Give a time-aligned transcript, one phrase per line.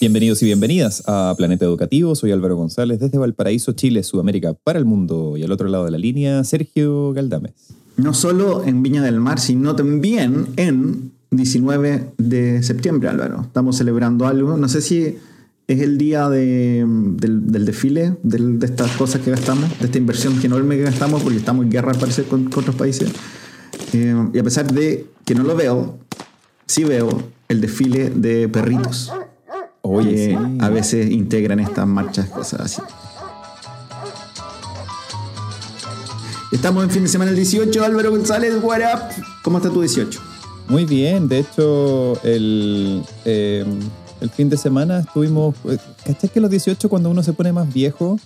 [0.00, 2.14] Bienvenidos y bienvenidas a Planeta Educativo.
[2.14, 5.36] Soy Álvaro González desde Valparaíso, Chile, Sudamérica, para el mundo.
[5.36, 7.52] Y al otro lado de la línea, Sergio Galdames.
[7.96, 13.40] No solo en Viña del Mar, sino también en 19 de septiembre, Álvaro.
[13.40, 14.56] Estamos celebrando algo.
[14.56, 15.16] No sé si
[15.66, 17.16] es el día del,
[17.64, 21.72] desfile, de estas cosas que gastamos, de esta inversión enorme que gastamos, porque estamos en
[21.72, 23.10] guerra, al parecer, con, otros países.
[23.92, 25.98] Eh, y a pesar de que no lo veo,
[26.66, 27.08] sí veo
[27.48, 29.10] el desfile de perritos.
[29.82, 32.82] Oye, a veces integran estas marchas, cosas así.
[36.50, 39.00] Estamos en fin de semana el 18, Álvaro González, what up?
[39.42, 40.20] ¿Cómo está tu 18?
[40.68, 43.78] Muy bien, de hecho, el, em,
[44.20, 45.54] el fin de semana estuvimos.
[45.66, 48.18] Eh, ¿Cachai que los 18, cuando uno se pone más viejo,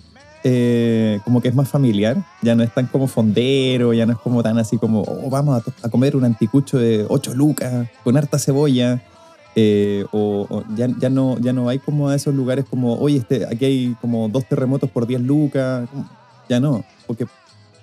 [0.43, 2.25] eh, como que es más familiar?
[2.41, 5.61] Ya no es tan como fondero, ya no es como tan así como, oh, vamos
[5.61, 9.03] a, a comer un anticucho de 8 lucas con harta cebolla
[9.55, 13.45] eh, o, ya, ya, no, ya no hay como a esos lugares como, oye, este,
[13.45, 15.87] aquí hay como dos terremotos por 10 lucas.
[16.49, 17.25] Ya no, porque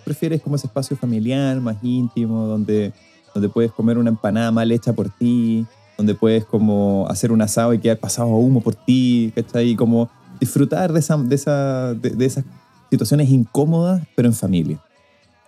[0.05, 2.93] prefieres como ese espacio familiar, más íntimo, donde,
[3.35, 5.65] donde puedes comer una empanada mal hecha por ti,
[5.97, 9.71] donde puedes como hacer un asado y quedar pasado a humo por ti, ¿cachai?
[9.71, 10.11] Y como
[10.41, 12.45] disfrutar de, esa, de, esa, de, esas
[12.91, 14.83] situaciones incómodas, pero en familia.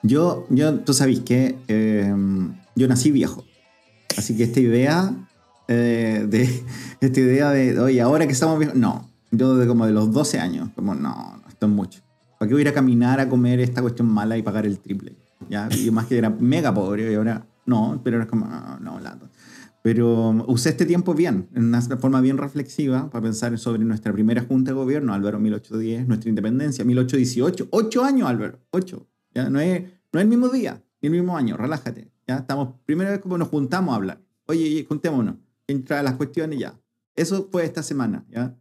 [0.03, 2.15] Yo, yo tú sabes que eh,
[2.77, 3.45] yo nací viejo,
[4.17, 5.15] así que esta idea
[5.69, 6.65] eh, de
[7.01, 10.39] esta idea de, oye, ahora que estamos viejos, no, yo de como de los 12
[10.39, 12.01] años, como, no, esto es mucho.
[12.39, 14.79] ¿Para qué voy a ir a caminar a comer esta cuestión mala y pagar el
[14.79, 15.17] triple?
[15.49, 15.69] ¿Ya?
[15.77, 19.28] Y más que era mega pobre y ahora no, pero era como, no, no, lato.
[19.83, 24.43] Pero usé este tiempo bien, en una forma bien reflexiva, para pensar sobre nuestra primera
[24.43, 29.09] junta de gobierno, Álvaro 1810, nuestra independencia, 1818, ocho años, Álvaro, ocho.
[29.34, 29.49] ¿ya?
[29.49, 32.12] No, es, no es el mismo día, ni el mismo año, relájate.
[32.28, 32.39] ¿ya?
[32.39, 34.21] Estamos, primera vez como nos juntamos a hablar.
[34.47, 35.37] Oye, juntémonos
[35.72, 36.78] entra las cuestiones ya.
[37.16, 38.56] Eso fue esta semana, ¿ya?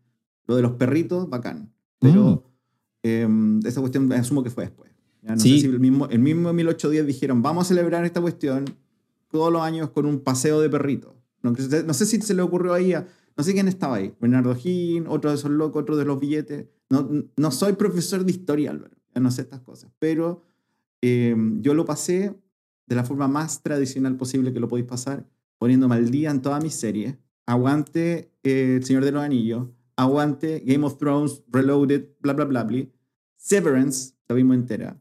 [0.47, 1.71] Lo de los perritos, bacán.
[1.99, 2.43] Pero
[3.03, 3.07] mm.
[3.07, 4.91] em, esa cuestión asumo que fue después.
[5.21, 8.65] No sé si el mismo, el mismo 1810 dijeron, vamos a celebrar esta cuestión
[9.29, 11.13] todos los años con un paseo de perritos.
[11.43, 13.07] No, no sé si se le ocurrió ahí a...
[13.37, 14.13] No sé quién estaba ahí.
[14.19, 16.67] Bernardo Gin, otro de esos locos, otro de los billetes.
[16.89, 18.95] No, no soy profesor de historia, Álvaro.
[19.15, 19.91] Ya no sé estas cosas.
[19.99, 20.43] Pero
[21.01, 22.35] em, yo lo pasé
[22.87, 25.25] de la forma más tradicional posible que lo podéis pasar,
[25.61, 27.17] poniéndome al día en todas mis series.
[27.45, 32.63] Aguante eh, El Señor de los Anillos, aguante Game of Thrones, Reloaded, bla, bla, bla,
[32.63, 32.83] bla.
[33.35, 34.99] Severance, la vimos entera.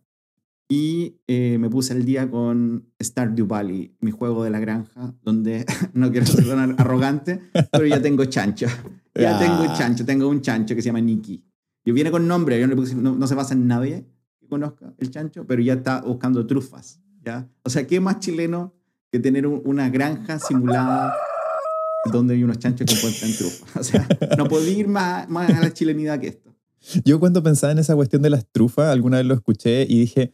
[0.69, 5.65] Y eh, me puse al día con Stardew Valley, mi juego de la granja, donde
[5.95, 6.45] no quiero ser
[6.77, 7.41] arrogante,
[7.73, 8.67] pero ya tengo chancho.
[9.15, 11.43] Ya tengo chancho, tengo un chancho que se llama Nicky.
[11.87, 14.07] Yo viene con nombre, yo no, no, se basa en nadie
[14.39, 17.01] que conozca el chancho, pero ya está buscando trufas.
[17.25, 17.49] ¿ya?
[17.63, 18.75] O sea, ¿qué más chileno
[19.11, 21.15] que tener una granja simulada
[22.13, 23.77] donde hay unos chanchos que encuentran trufas.
[23.81, 26.51] O sea, no podía ir más, más a la chilenidad que esto.
[27.05, 30.33] Yo cuando pensaba en esa cuestión de las trufas, alguna vez lo escuché y dije,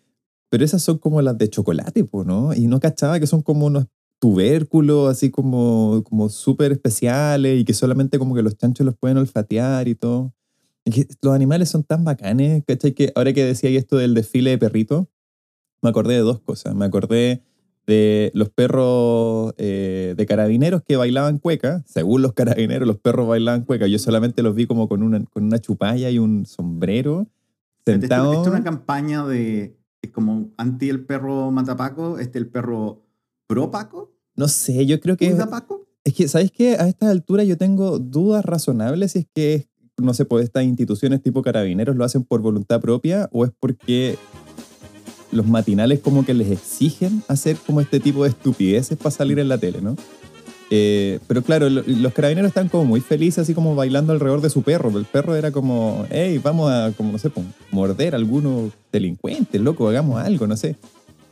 [0.49, 2.55] pero esas son como las de chocolate, ¿no?
[2.55, 3.87] Y no cachaba que son como unos
[4.19, 9.19] tubérculos así como, como súper especiales y que solamente como que los chanchos los pueden
[9.19, 10.33] olfatear y todo.
[11.21, 12.93] los animales son tan bacanes, ¿cachai?
[12.93, 15.07] Que ahora que decía esto del desfile de perritos,
[15.83, 16.75] me acordé de dos cosas.
[16.75, 17.43] Me acordé
[17.87, 21.85] de los perros eh, de carabineros que bailaban cueca.
[21.87, 23.87] Según los carabineros, los perros bailaban cueca.
[23.87, 27.27] Yo solamente los vi como con una, con una chupalla y un sombrero.
[27.85, 28.33] Sentado.
[28.33, 29.77] Esta es una campaña de
[30.13, 33.03] como anti el perro matapaco, este el perro
[33.47, 34.13] pro Paco.
[34.35, 35.31] No sé, yo creo que...
[35.31, 35.87] Paco?
[36.05, 36.77] Es que, ¿sabéis qué?
[36.77, 41.23] A esta altura yo tengo dudas razonables si es que, no sé, pues estas instituciones
[41.23, 44.17] tipo carabineros lo hacen por voluntad propia o es porque
[45.37, 49.49] los matinales como que les exigen hacer como este tipo de estupideces para salir en
[49.49, 49.97] la tele, ¿no?
[50.71, 54.63] Eh, pero claro, los carabineros están como muy felices, así como bailando alrededor de su
[54.63, 54.97] perro.
[54.99, 57.31] El perro era como, hey, vamos a, como no sé,
[57.71, 60.77] morder a algunos delincuentes, loco, hagamos algo, no sé.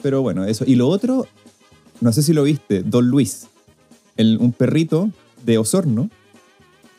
[0.03, 0.65] Pero bueno, eso.
[0.67, 1.27] Y lo otro,
[2.01, 3.49] no sé si lo viste, Don Luis,
[4.17, 5.11] un perrito
[5.45, 6.11] de Osorno,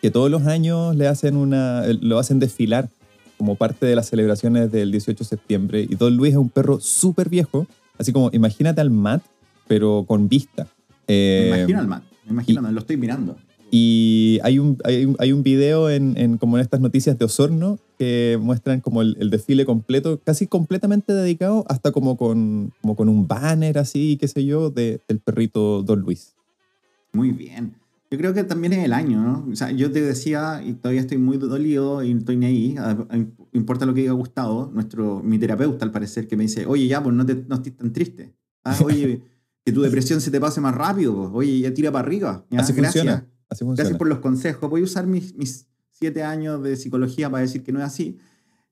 [0.02, 2.90] que todos los años le hacen una, lo hacen desfilar
[3.37, 5.87] como parte de las celebraciones del 18 de septiembre.
[5.89, 7.67] Y Don Luis es un perro súper viejo,
[7.97, 9.23] así como imagínate al Matt,
[9.67, 10.67] pero con vista.
[11.07, 13.37] me eh, imagino al Matt, me imagino, lo estoy mirando.
[13.71, 17.79] Y hay un, hay hay un video en, en, como en estas noticias de Osorno
[17.97, 23.09] que muestran como el, el, desfile completo, casi completamente dedicado, hasta como con, como con
[23.09, 26.35] un banner así, qué sé yo, de, del perrito Don Luis.
[27.11, 27.75] Muy bien.
[28.12, 29.48] Yo creo que también es el año, ¿no?
[29.52, 32.75] O sea, yo te decía, y todavía estoy muy dolido y estoy ni ahí,
[33.52, 37.02] importa lo que diga Gustavo, nuestro, mi terapeuta al parecer, que me dice, oye, ya,
[37.02, 38.36] pues no, te, no estés tan triste.
[38.63, 39.24] Ah, oye,
[39.63, 41.30] que tu depresión se te pase más rápido, pues.
[41.34, 42.46] oye, ya tira para arriba.
[42.52, 42.75] Así Gracias.
[42.75, 43.28] funciona.
[43.50, 43.75] Así funciona.
[43.75, 44.69] Gracias por los consejos.
[44.69, 48.19] Voy a usar mis, mis siete años de psicología para decir que no es así.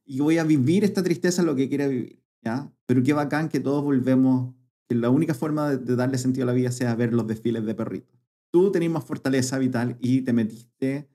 [0.06, 2.22] Y voy a vivir esta tristeza lo que quiera vivir.
[2.44, 2.72] ¿ya?
[2.86, 4.54] Pero qué bacán que todos volvemos,
[4.88, 7.66] que la única forma de, de darle sentido a la vida sea ver los desfiles
[7.66, 8.23] de perritos.
[8.54, 11.10] Tú tenés más fortaleza vital y te metiste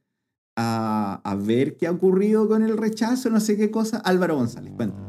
[0.56, 3.98] a, a ver qué ha ocurrido con el rechazo, no sé qué cosa.
[3.98, 5.06] Álvaro González, cuéntanos.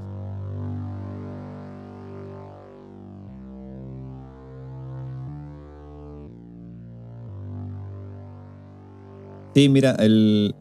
[9.56, 10.54] Sí, mira, el,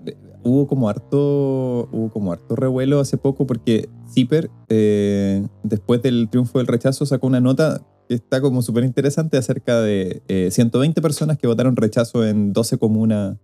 [0.44, 6.56] hubo como harto hubo como harto revuelo hace poco porque Zipper, eh, después del triunfo
[6.56, 11.46] del rechazo, sacó una nota está como súper interesante acerca de eh, 120 personas que
[11.46, 13.36] votaron rechazo en 12 comunas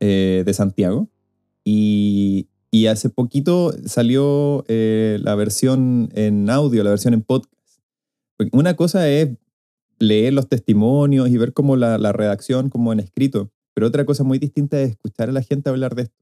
[0.00, 1.08] eh, de Santiago.
[1.64, 7.50] Y, y, hace poquito salió eh, la versión en audio, la versión en podcast.
[8.52, 9.30] Una cosa es
[9.98, 13.50] leer los testimonios y ver como la, la redacción como en escrito.
[13.74, 16.16] Pero otra cosa muy distinta es escuchar a la gente hablar de esto.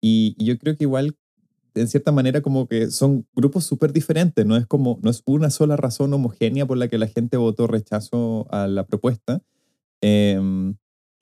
[0.00, 1.16] Y, y yo creo que igual,
[1.74, 4.44] en cierta manera, como que son grupos súper diferentes.
[4.46, 7.66] No es como, no es una sola razón homogénea por la que la gente votó
[7.66, 9.42] rechazo a la propuesta.
[10.02, 10.40] Eh,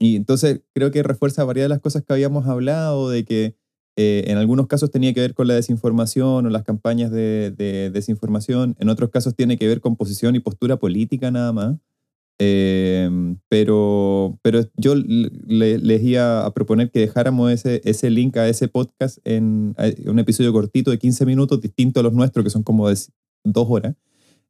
[0.00, 3.55] y entonces creo que refuerza varias de las cosas que habíamos hablado, de que
[3.97, 7.91] eh, en algunos casos tenía que ver con la desinformación o las campañas de, de
[7.91, 8.76] desinformación.
[8.79, 11.76] En otros casos tiene que ver con posición y postura política nada más.
[12.43, 18.49] Eh, pero, pero yo le, les iba a proponer que dejáramos ese, ese link a
[18.49, 19.77] ese podcast en,
[20.07, 22.99] un episodio cortito de 15 minutos, distinto a los nuestros, que son como de
[23.45, 23.95] dos horas,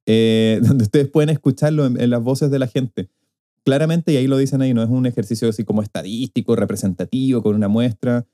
[0.07, 3.11] eh, donde ustedes pueden escucharlo en, las voces de la gente.
[3.65, 7.57] Claramente, y ahí lo dicen ahí, no es un ejercicio así como estadístico, representativo, con
[7.57, 8.25] una muestra.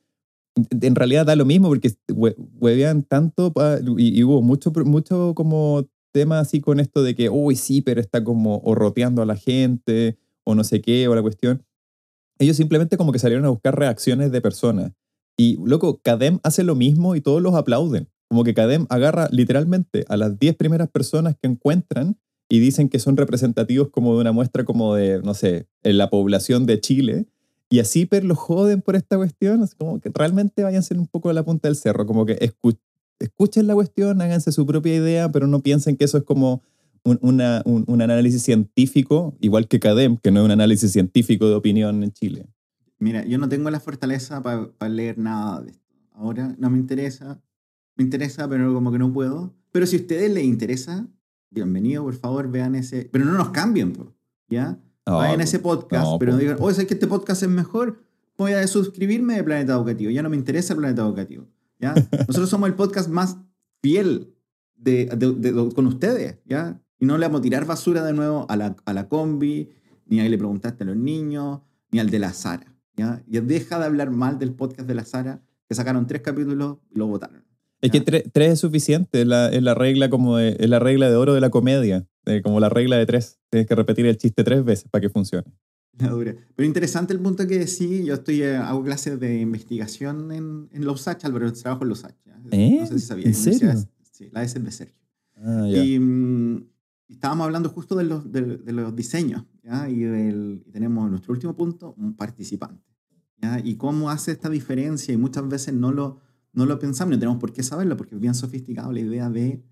[0.82, 3.54] En realidad da lo mismo porque huevean tanto
[3.96, 8.24] y, hubo mucho, mucho como tema así con esto de que, uy, sí, pero está
[8.24, 11.62] como o roteando a la gente o no sé qué, o la cuestión.
[12.38, 14.92] Ellos simplemente como que salieron a buscar reacciones de personas.
[15.36, 18.08] Y, loco, Cadem hace lo mismo y todos los aplauden.
[18.28, 22.16] Como que Cadem agarra literalmente a las 10 primeras personas que encuentran
[22.48, 26.08] y dicen que son representativos como de una muestra como de, no sé, en la
[26.08, 27.26] población de Chile.
[27.68, 29.62] Y así pero lo joden por esta cuestión.
[29.62, 32.06] Es como que realmente váyanse un poco a la punta del cerro.
[32.06, 32.38] Como que
[33.18, 36.62] escuchen la cuestión, háganse su propia idea, pero no piensen que eso es como
[37.04, 41.48] un, una, un, un, análisis científico, igual que CADEM, que no es un análisis científico
[41.48, 42.46] de opinión en Chile.
[42.98, 45.84] Mira, yo no tengo la fortaleza para pa leer nada de esto.
[46.12, 47.40] Ahora no me interesa.
[47.96, 49.54] Me interesa, pero como que no puedo.
[49.70, 51.06] Pero si a ustedes les interesa,
[51.50, 53.08] bienvenido, por favor, vean ese.
[53.12, 53.92] Pero no nos cambien,
[54.48, 54.78] ¿ya?
[55.06, 57.48] No, Vayan a ese podcast, no, pero no digan, oye, ¿sabes que este podcast es
[57.48, 58.02] mejor?
[58.36, 60.10] Voy a suscribirme de Planeta Educativo.
[60.10, 61.46] Ya no me interesa el Planeta Educativo.
[61.78, 61.94] ¿Ya?
[62.26, 63.38] Nosotros somos el podcast más
[63.82, 64.34] fiel
[64.74, 66.80] de, de, de, con ustedes, ¿ya?
[66.98, 69.70] Y no le vamos a tirar basura de nuevo a la, a la combi,
[70.06, 73.22] ni ahí le preguntaste a los niños, ni al de la Sara, ¿ya?
[73.26, 76.98] Y deja de hablar mal del podcast de la Sara, que sacaron tres capítulos y
[76.98, 77.44] lo votaron.
[77.82, 80.78] Es que tres, tres, es suficiente, es la, es la regla como de, es la
[80.78, 83.38] regla de oro de la comedia, eh, como la regla de tres.
[83.50, 85.52] Tienes que repetir el chiste tres veces para que funcione.
[85.98, 86.34] La dura.
[86.54, 88.04] Pero interesante el punto que decís.
[88.04, 92.14] Yo estoy, eh, hago clases de investigación en, en Lausach, Álvaro, trabajo en Lausach.
[92.52, 92.78] ¿Eh?
[92.80, 93.26] No sé si sabías.
[93.26, 93.74] ¿En serio?
[94.10, 94.94] Sí, la S de Sergio.
[95.36, 95.84] Ah, ya.
[95.84, 96.68] Y mm,
[97.08, 99.44] estábamos hablando justo de los, de, de los diseños.
[99.62, 99.88] ¿ya?
[99.88, 102.84] Y, del, tenemos nuestro último punto, un participante.
[103.40, 103.60] ¿ya?
[103.64, 105.12] Y cómo hace esta diferencia.
[105.12, 106.20] Y muchas veces no lo,
[106.52, 109.62] no lo pensamos, no tenemos por qué saberlo, porque es bien sofisticado la idea de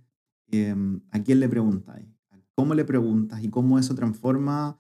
[0.50, 0.75] eh,
[1.11, 2.00] a quién le preguntas,
[2.54, 4.78] cómo le preguntas y cómo eso transforma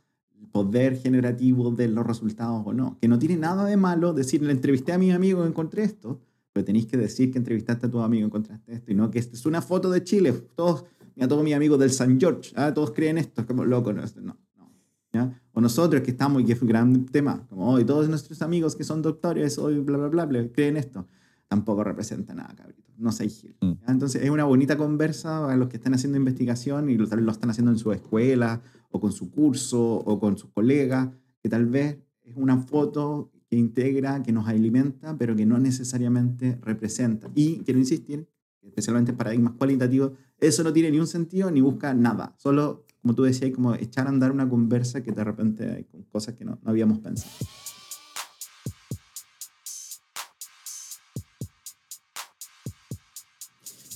[0.52, 2.98] poder generativo de los resultados o no.
[3.00, 6.20] Que no tiene nada de malo decir, le entrevisté a mi amigo y encontré esto,
[6.52, 9.18] pero tenéis que decir que entrevistaste a tu amigo y encontraste esto, y no que
[9.18, 10.32] esta es una foto de Chile.
[10.54, 10.84] Todos,
[11.16, 12.72] mira, todos mis amigos del San George, ¿ah?
[12.72, 14.36] todos creen esto, es como loco, no, no.
[15.12, 15.40] ¿ya?
[15.52, 18.76] O nosotros que estamos, y que es un gran tema, como hoy todos nuestros amigos
[18.76, 21.06] que son doctores, hoy bla, bla, bla, bla, creen esto.
[21.48, 22.90] Tampoco representa nada, cabrito.
[22.96, 23.56] No sé, Gil.
[23.60, 23.72] Mm.
[23.88, 27.50] Entonces, es una bonita conversa a los que están haciendo investigación y lo, lo están
[27.50, 28.62] haciendo en su escuela,
[28.94, 31.08] o con su curso o con sus colegas,
[31.42, 36.60] que tal vez es una foto que integra, que nos alimenta, pero que no necesariamente
[36.62, 37.28] representa.
[37.34, 38.28] Y quiero insistir,
[38.62, 43.16] especialmente en paradigmas cualitativos, eso no tiene ni un sentido ni busca nada, solo, como
[43.16, 46.44] tú decías, como echar a andar una conversa que de repente hay con cosas que
[46.44, 47.32] no, no habíamos pensado.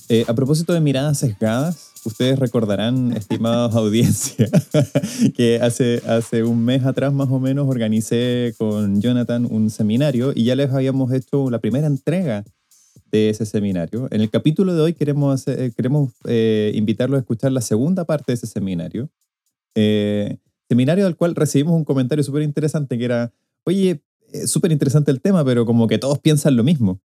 [0.09, 4.47] Eh, a propósito de miradas sesgadas, ustedes recordarán, estimados audiencia,
[5.35, 10.43] que hace, hace un mes atrás más o menos organicé con Jonathan un seminario y
[10.45, 12.43] ya les habíamos hecho la primera entrega
[13.11, 14.07] de ese seminario.
[14.11, 18.25] En el capítulo de hoy queremos, hacer- queremos eh, invitarlos a escuchar la segunda parte
[18.27, 19.09] de ese seminario.
[19.75, 20.37] Eh,
[20.67, 24.01] seminario del cual recibimos un comentario súper interesante que era, oye,
[24.31, 26.99] eh, súper interesante el tema, pero como que todos piensan lo mismo.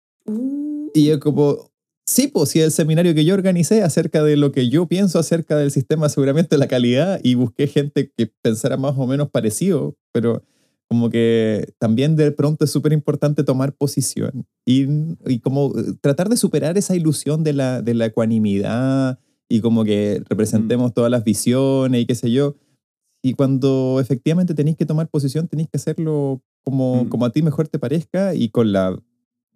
[0.94, 1.69] Y yo como,
[2.11, 5.57] sí, pues sí, el seminario que yo organicé acerca de lo que yo pienso acerca
[5.57, 9.31] del sistema de aseguramiento de la calidad y busqué gente que pensara más o menos
[9.31, 10.43] parecido, pero
[10.88, 14.87] como que también de pronto es súper importante tomar posición y,
[15.26, 19.85] y como eh, tratar de superar esa ilusión de la, de la ecuanimidad y como
[19.85, 22.57] que representemos todas las visiones y qué sé yo.
[23.23, 27.09] Y cuando efectivamente tenéis que tomar posición, tenéis que hacerlo como, Mm.
[27.09, 28.99] como a ti mejor te parezca y con la,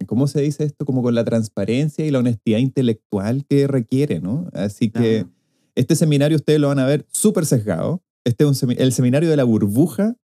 [0.06, 0.84] ¿cómo se dice esto?
[0.84, 4.48] Como con la transparencia y la honestidad intelectual que requiere, ¿no?
[4.52, 5.26] Así que
[5.74, 8.02] este seminario ustedes lo van a ver súper sesgado.
[8.24, 10.16] Este es un semi- el seminario de la burbuja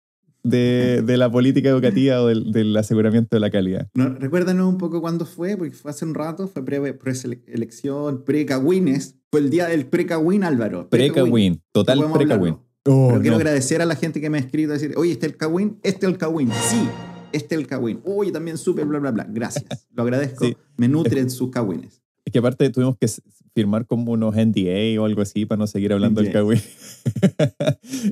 [0.44, 3.90] de, de la política educativa o del, del aseguramiento de la calidad.
[3.94, 9.16] No, recuérdanos un poco cuándo fue, porque fue hace un rato, fue pre- pre-elección, pre-Cagüines.
[9.32, 10.90] Fue el día del pre-Cagüín, Álvaro.
[10.90, 12.58] Pre-Cawin, total Podemos pre-Cawin.
[12.86, 13.42] Oh, Pero quiero no.
[13.42, 15.78] agradecer a la gente que me ha escrito, decir, oye, ¿este es el Cagüín?
[15.84, 16.50] Este es el Cagüín.
[16.70, 16.88] Sí,
[17.32, 18.02] este es el Cagüín.
[18.06, 19.28] Oye, también súper, bla, bla, bla.
[19.30, 19.88] Gracias.
[19.94, 20.46] Lo agradezco.
[20.46, 20.56] Sí.
[20.78, 22.02] Me nutren sus Cagüines.
[22.26, 23.08] Es que aparte tuvimos que
[23.56, 26.40] firmar como unos NDA o algo así para no seguir hablando del NDA.
[26.40, 26.62] Cawin.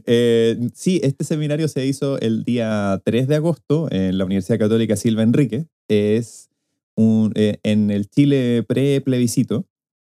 [0.05, 4.95] Eh, sí, este seminario se hizo el día 3 de agosto en la Universidad Católica
[4.95, 5.67] Silva Enrique.
[5.87, 6.49] Es
[6.95, 9.67] un, eh, en el Chile pre-plebiscito.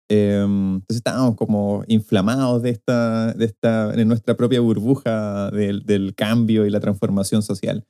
[0.07, 6.13] Eh, entonces estábamos como inflamados de esta, de esta, en nuestra propia burbuja del, del
[6.13, 7.85] cambio y la transformación social.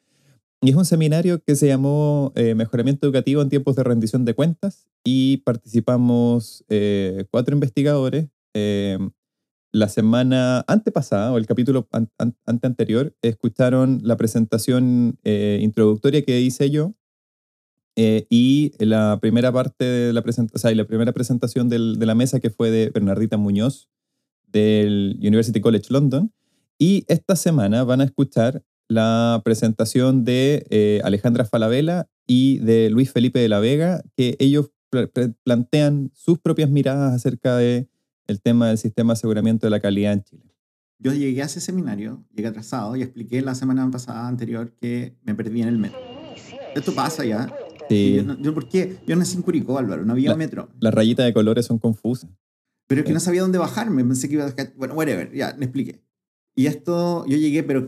[0.61, 4.33] Y es un seminario que se llamó eh, Mejoramiento Educativo en tiempos de rendición de
[4.33, 8.27] cuentas y participamos eh, cuatro investigadores.
[8.53, 8.97] eh,
[9.71, 16.39] la semana antepasada, o el capítulo an- an- ante anterior, escucharon la presentación introductoria que
[16.39, 16.93] hice yo
[17.97, 22.15] y la primera parte de la presentación, o sea, y la primera presentación de la
[22.15, 23.89] mesa que fue de Bernardita Muñoz
[24.47, 26.31] del University College London.
[26.79, 33.11] Y esta semana van a escuchar la presentación de eh, Alejandra Falabella y de Luis
[33.11, 37.87] Felipe de la Vega, que ellos pla- pla- plantean sus propias miradas acerca de
[38.27, 40.43] el tema del sistema de aseguramiento de la calidad en Chile.
[40.99, 45.35] Yo llegué a ese seminario, llegué atrasado y expliqué la semana pasada anterior que me
[45.35, 45.99] perdí en el metro.
[46.73, 47.53] Esto pasa ya.
[47.89, 48.97] Sí, Yo, no- yo, ¿Por qué?
[49.05, 50.69] Yo nací en Curicó, Álvaro, no había La- metro.
[50.79, 52.29] las rayitas de colores son confusas.
[52.87, 53.13] Pero es que Sí.
[53.15, 54.53] no sabía dónde bajarme, pensé que iba a.
[54.77, 56.01] Bueno, whatever, ya, me expliqué.
[56.57, 57.85] Y esto, yo llegué, pero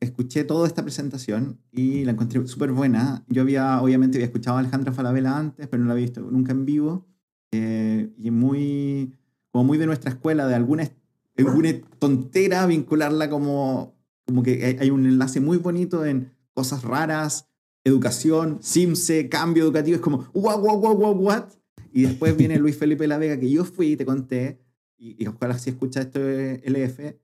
[0.00, 3.24] escuché toda esta presentación y la encontré súper buena.
[3.28, 6.52] Yo había, obviamente, había escuchado a Alejandra Falabella antes, pero no la había visto nunca
[6.52, 7.06] en vivo.
[7.52, 9.14] Eh, y muy,
[9.50, 10.90] como muy de nuestra escuela, de alguna,
[11.38, 13.94] alguna tontera, vincularla como,
[14.26, 17.48] como que hay- un enlace muy bonito en cosas raras,
[17.84, 19.94] educación, CIMSE, cambio educativo.
[19.96, 21.44] Es como, wow, wow, wow, wow, what?
[21.92, 24.60] Y después viene Luis Felipe La Vega, que yo fui y te conté,
[24.98, 27.18] y, y ojalá si escucha esto de LF,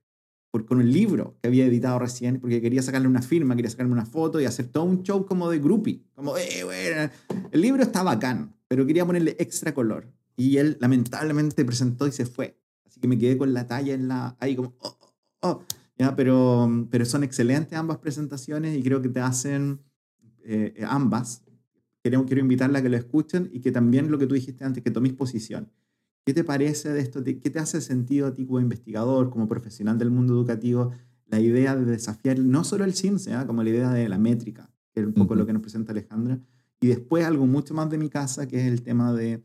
[0.50, 3.93] por, con el libro que había editado recién, porque quería sacarle una firma, quería sacarme
[3.93, 6.05] una foto y hacer todo un show como de groupie.
[6.15, 7.11] Como, eh, bueno,
[7.50, 10.12] el libro está bacán, pero quería ponerle extra color.
[10.37, 12.59] Y él lamentablemente presentó y se fue.
[12.85, 15.62] Así que me quedé con la talla en la, ahí como, oh, oh, oh.
[15.99, 19.81] Ya, pero, pero son excelentes ambas presentaciones y creo que te hacen
[20.45, 21.43] eh, ambas.
[22.03, 24.83] Quiero, quiero invitarla a que lo escuchen y que también lo que tú dijiste antes,
[24.83, 25.73] que tomes posición.
[26.26, 27.23] ¿Qué te parece de esto?
[27.23, 30.90] ¿Qué te hace sentido a ti como investigador, como profesional del mundo educativo,
[31.26, 33.47] la idea de desafiar no solo el CIMSE, ¿ah?
[33.47, 35.37] como la idea de la métrica, que es un poco Ujú.
[35.37, 36.40] lo que nos presenta Alejandra,
[36.80, 39.45] y después algo mucho más de mi casa, que es el tema de,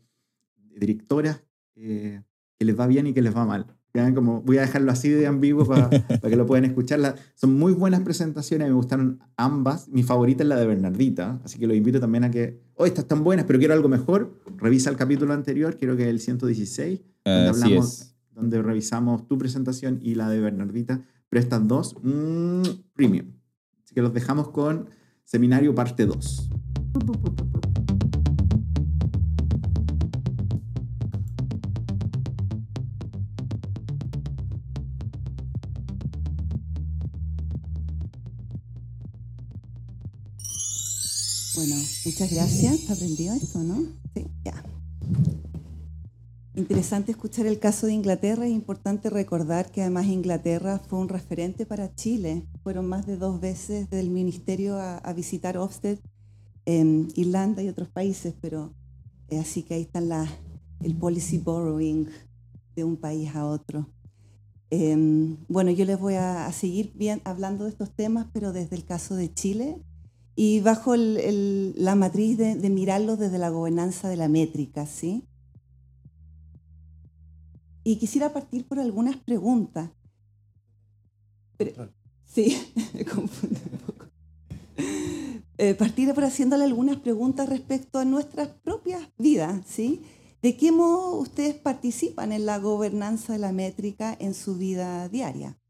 [0.56, 1.44] de directoras
[1.76, 2.20] eh,
[2.58, 3.64] que les va bien y que les va mal.
[3.94, 4.12] ¿Ya?
[4.14, 5.88] Como voy a dejarlo así de ambiguo para
[6.22, 6.98] que lo puedan escuchar.
[7.00, 9.88] La- son muy buenas presentaciones, me gustaron ambas.
[9.88, 13.04] Mi favorita es la de Bernardita, así que los invito también a que, oh, estas
[13.04, 14.40] están buenas, pero quiero algo mejor.
[14.56, 19.98] Revisa el capítulo anterior, creo que es el 116, donde hablamos, donde revisamos tu presentación
[20.02, 22.62] y la de Bernardita, pero estas dos, mm,
[22.94, 23.26] premium.
[23.84, 24.88] Así que los dejamos con
[25.24, 26.48] Seminario Parte 2.
[41.64, 42.74] Bueno, muchas gracias.
[42.74, 43.84] ¿Está aprendido esto, no?
[44.16, 44.64] Sí, ya.
[46.56, 48.46] Interesante escuchar el caso de Inglaterra.
[48.46, 52.48] Es importante recordar que además Inglaterra fue un referente para Chile.
[52.64, 56.00] Fueron más de dos veces del ministerio a, a visitar Ofsted,
[56.64, 58.74] en Irlanda y otros países, pero
[59.28, 60.28] eh, así que ahí están las,
[60.80, 62.06] el policy borrowing
[62.74, 63.88] de un país a otro.
[64.70, 68.84] Em, bueno, yo les voy a, seguir bien, hablando de estos temas, pero desde el
[68.84, 69.76] caso de Chile
[70.34, 75.28] y bajo la matriz de, de mirarlo desde la gobernanza de la métrica, ¿sí?
[77.84, 79.90] Y quisiera partir por algunas preguntas.
[82.24, 82.56] sí,
[82.94, 84.06] me confunde un poco.
[85.58, 90.02] Eh, partir por haciéndole algunas preguntas respecto a nuestras propias vidas, ¿sí?
[90.42, 95.61] ¿De qué modo ustedes participan en la gobernanza de la métrica en su vida diaria?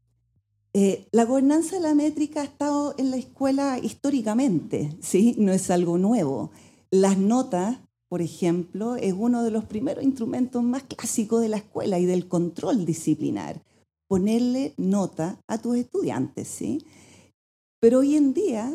[0.75, 5.35] Eh, la gobernanza de la métrica ha estado en la escuela históricamente, ¿sí?
[5.37, 6.51] No es algo nuevo.
[6.89, 7.77] Las notas
[8.13, 12.27] por ejemplo, es uno de los primeros instrumentos más clásicos de la escuela y del
[12.27, 13.63] control disciplinar.
[14.07, 16.85] Ponerle nota a tus estudiantes, ¿sí?
[17.81, 18.71] Pero hoy en día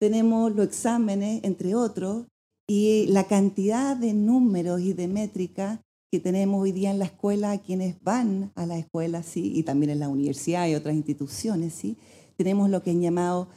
[0.00, 2.26] tenemos los exámenes, entre otros,
[2.70, 7.52] y la cantidad de números y de métricas que tenemos hoy día en la escuela,
[7.52, 9.52] a quienes van a la escuela, ¿sí?
[9.54, 11.96] y también en la universidad y otras instituciones, ¿sí?
[12.36, 13.48] tenemos lo que han llamado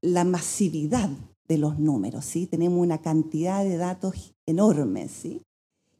[0.00, 1.10] la masividad
[1.48, 2.46] de los números, ¿sí?
[2.46, 5.42] Tenemos una cantidad de datos enormes, ¿sí?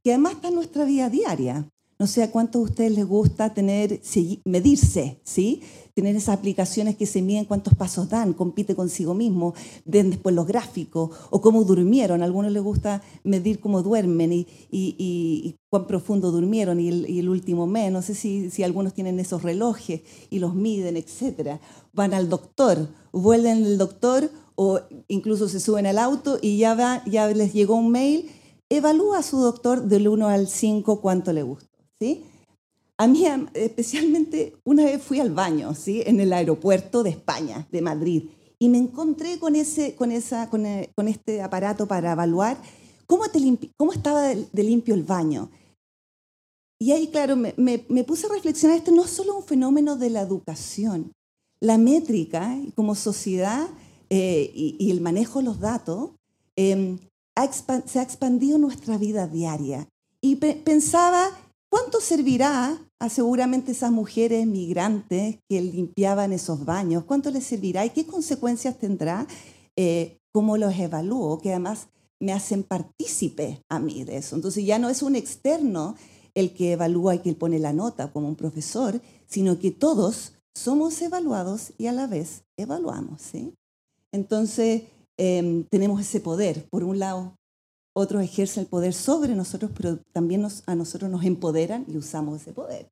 [0.03, 1.69] Que además está en nuestra vida diaria.
[1.99, 4.01] No sé a cuántos de ustedes les gusta tener,
[4.45, 5.63] medirse, ¿sí?
[5.95, 10.47] Tener esas aplicaciones que se miden cuántos pasos dan, compite consigo mismo, ven después los
[10.47, 12.21] gráficos, o cómo durmieron.
[12.21, 17.93] A algunos les gusta medir cómo duermen y, cuán profundo durmieron y el, último mes.
[17.93, 21.61] No sé si, si algunos tienen esos relojes y los miden, etc.
[21.93, 27.27] Van al doctor, vuelven al doctor o incluso se suben al auto y ya, ya
[27.29, 28.31] les llegó un mail,
[28.69, 31.69] evalúa a su doctor del 1 al 5 cuánto le gusta.
[32.01, 32.25] ¿sí?
[32.97, 33.25] A mí
[33.55, 36.03] especialmente una vez fui al baño ¿sí?
[36.07, 40.65] en el aeropuerto de España, de Madrid, y me encontré con, ese, con, esa, con,
[40.65, 42.57] eh, con este aparato para evaluar
[43.07, 43.41] cómo, te
[43.77, 45.51] cómo estaba de, limpio el baño.
[46.79, 49.97] Y ahí, claro, me, me, me, puse a reflexionar, esto no es solo un fenómeno
[49.97, 51.13] de la educación.
[51.61, 53.69] La métrica, como sociedad,
[54.11, 56.11] eh, y, el manejo de los datos,
[56.57, 56.99] em,
[57.87, 59.89] se ha expandido nuestra vida diaria.
[60.21, 61.31] Y pensaba,
[61.75, 67.03] ¿cuánto servirá a seguramente esas mujeres migrantes que limpiaban esos baños?
[67.03, 69.27] ¿Cuánto les servirá y qué consecuencias tendrá?
[69.75, 71.41] Eh, ¿Cómo los evalúo?
[71.41, 71.89] Que además
[72.21, 74.37] me hacen partícipe a mí de eso.
[74.37, 75.97] Entonces ya no es un externo
[76.37, 81.03] el que evalúa y que pone la nota como un profesor, sino que todos somos
[81.03, 83.33] evaluados y a la vez evaluamos.
[84.13, 84.85] Entonces,
[85.17, 86.69] em, tenemos ese poder.
[86.71, 87.35] Por un lado,
[87.95, 92.53] otros ejercen el poder sobre nosotros, pero también a nosotros nos empoderan y usamos ese
[92.53, 92.91] poder.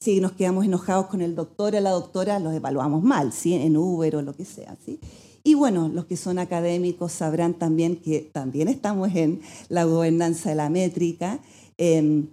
[0.00, 3.54] Si nos quedamos enojados con el doctor o la doctora, los evaluamos mal, ¿sí?
[3.54, 4.76] en Uber o lo que sea.
[4.84, 5.00] ¿sí?
[5.42, 10.56] Y bueno, los que son académicos sabrán también que también estamos en la gobernanza de
[10.56, 11.40] la métrica,
[11.76, 12.24] eh,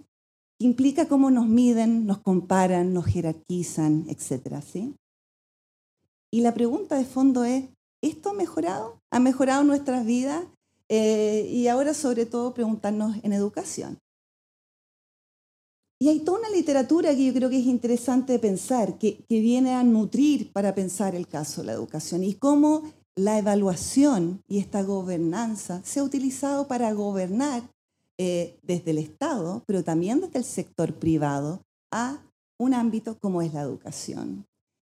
[0.58, 4.62] que implica cómo nos miden, nos comparan, nos jerarquizan, etc.
[4.62, 4.94] ¿sí?
[6.30, 7.64] Y la pregunta de fondo es,
[8.02, 9.00] ¿Esto ha mejorado?
[9.10, 10.44] ¿Ha mejorado nuestras vidas?
[10.88, 13.98] Eh, y ahora sobre todo preguntarnos en educación.
[15.98, 19.82] Y hay toda una literatura que yo creo que es interesante pensar, que, viene a
[19.82, 22.82] nutrir para pensar el caso de la educación y cómo
[23.16, 27.62] la evaluación y esta gobernanza se ha utilizado para gobernar
[28.18, 32.22] eh, desde el Estado, pero también desde el sector privado, a
[32.58, 34.46] un ámbito como es la educación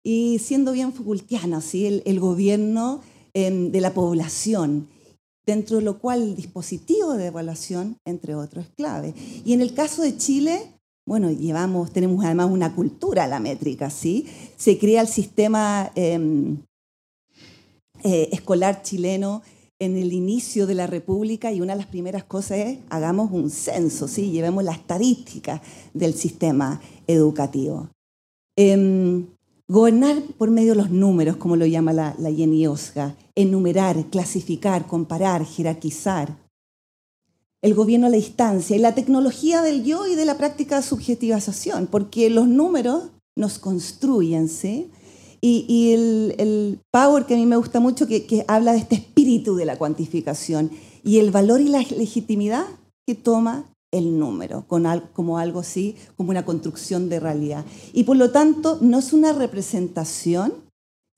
[0.03, 2.03] y siendo bien Foucaultiana, ¿sí?
[2.05, 3.01] el, gobierno
[3.35, 4.89] em, de la población,
[5.47, 9.15] dentro de lo cual el dispositivo de evaluación, entre otros, es clave.
[9.45, 10.75] Y en el caso de Chile,
[11.07, 14.27] bueno, llevamos, tenemos además una cultura la métrica, ¿sí?
[14.57, 16.59] Se crea el sistema em,
[18.03, 19.43] eh, escolar chileno
[19.81, 23.51] en el inicio de la República y una de las primeras cosas es hagamos un
[23.51, 24.31] censo, ¿sí?
[24.31, 25.61] llevemos la estadística
[25.95, 27.89] del sistema educativo.
[28.57, 29.27] Em,
[29.71, 34.89] Gobernar por medio de los números, como lo llama la, la Jenny Osga, enumerar, clasificar,
[34.89, 36.37] comparar, jerarquizar.
[37.63, 40.83] El gobierno a la distancia y la tecnología del yo y de la práctica de
[40.83, 44.91] subjetivización, porque los números nos construyen, ¿sí?
[45.41, 49.55] Y, el, power que a mí me gusta mucho, que, que habla de este espíritu
[49.55, 50.73] de la cuantificación
[51.05, 52.67] y el valor y la legitimidad
[53.07, 57.65] que toma el número, como algo así, como una construcción de realidad.
[57.93, 60.53] Y por lo tanto, no es una representación,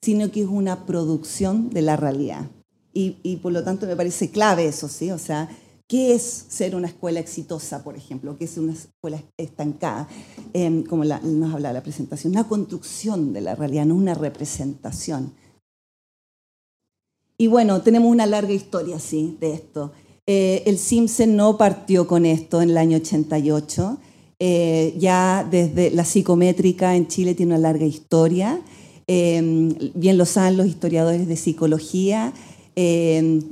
[0.03, 2.51] sino que es una producción de la realidad.
[2.95, 5.11] Y, por lo tanto me parece clave eso, ¿sí?
[5.11, 5.49] O sea,
[5.89, 8.37] ¿qué es ser una escuela exitosa, por ejemplo?
[8.37, 10.09] ¿Qué es una escuela estancada?
[10.53, 15.33] Em, como nos habla la presentación, una construcción de la realidad, no una representación.
[17.39, 19.93] Y bueno, tenemos una larga historia, sí, de esto.
[20.27, 23.99] Eh, el Simpson no partió con esto en el año 88.
[24.39, 28.61] Eh, ya desde la psicométrica en Chile tiene una larga historia.
[29.07, 32.33] bien lo saben los historiadores de psicología.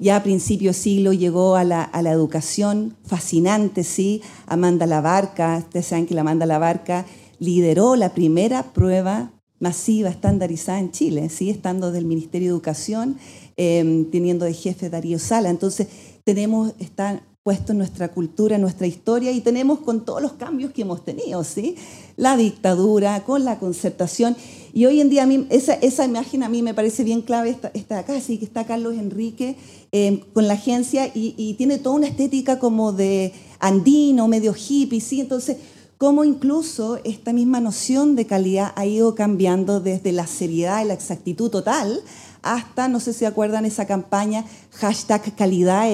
[0.01, 4.23] ya a principio siglo llegó a la, a la, educación, fascinante, ¿sí?
[4.47, 7.05] Amanda Labarca, ustedes saben que la Amanda Labarca
[7.39, 11.51] lideró la primera prueba masiva, estandarizada en Chile, ¿sí?
[11.51, 13.19] estando del Ministerio de Educación,
[13.57, 15.51] em, teniendo de jefe Darío Sala.
[15.51, 15.89] Entonces,
[16.25, 20.73] tenemos, está puesto en nuestra cultura, en nuestra historia, y tenemos con todos los cambios
[20.73, 21.77] que hemos tenido, ¿sí?
[22.17, 24.37] La dictadura, con la concertación.
[24.75, 27.57] Y hoy en día, a mí, esa, esa imagen a mí me parece bien clave,
[27.73, 29.57] está, acá, sí, que está Carlos Enrique
[29.91, 35.01] em, con la agencia, y, y tiene toda una estética como de andino, medio hippie,
[35.01, 35.21] ¿sí?
[35.21, 35.57] Entonces,
[36.01, 40.95] cómo incluso esta misma noción de calidad ha ido cambiando desde la seriedad y la
[40.95, 42.01] exactitud total
[42.43, 45.89] hasta, no sé si acuerdan esa campaña, hashtag calidad,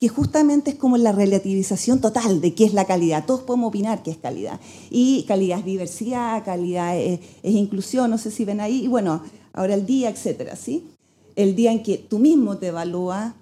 [0.00, 3.24] que justamente es como la relativización total de qué es la calidad.
[3.26, 4.60] Todos podemos opinar qué es calidad.
[4.90, 8.84] Y calidad es diversidad, calidad es, inclusión, no sé si ven ahí.
[8.84, 10.88] Y bueno, ahora el día, etcétera, ¿sí?
[11.36, 13.34] El día en que tú mismo te evalúas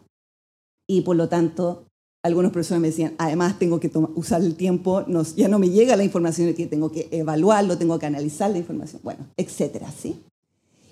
[0.89, 1.87] y por lo tanto
[2.23, 5.05] algunos profesores me decían, además tengo que usar el tiempo,
[5.37, 9.01] ya no me llega la información, que tengo que evaluarlo, tengo que analizar la información,
[9.05, 10.23] bueno, etcétera, ¿sí?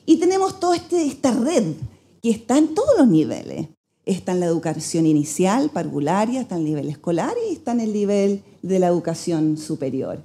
[0.07, 1.75] Y tenemos toda este, esta red
[2.23, 3.69] que está en todos los niveles.
[4.07, 7.93] Está en la educación inicial, parvularia, está en el nivel escolar y está en el
[7.93, 10.23] nivel de la educación superior.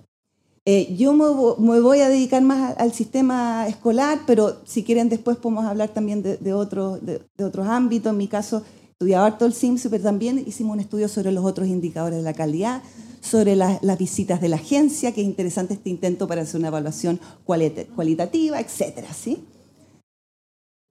[0.65, 5.65] Eh, yo me, voy a dedicar más al sistema escolar, pero si quieren después podemos
[5.65, 6.99] hablar también de, otros
[7.67, 8.11] ámbitos.
[8.11, 11.69] En mi caso, estudiaba harto el SIMS, pero también hicimos un estudio sobre los otros
[11.69, 12.83] indicadores de la calidad,
[13.21, 17.19] sobre las visitas de la agencia, que es interesante este intento para hacer una evaluación
[17.45, 19.05] cualitativa, etc.
[19.13, 19.43] ¿sí?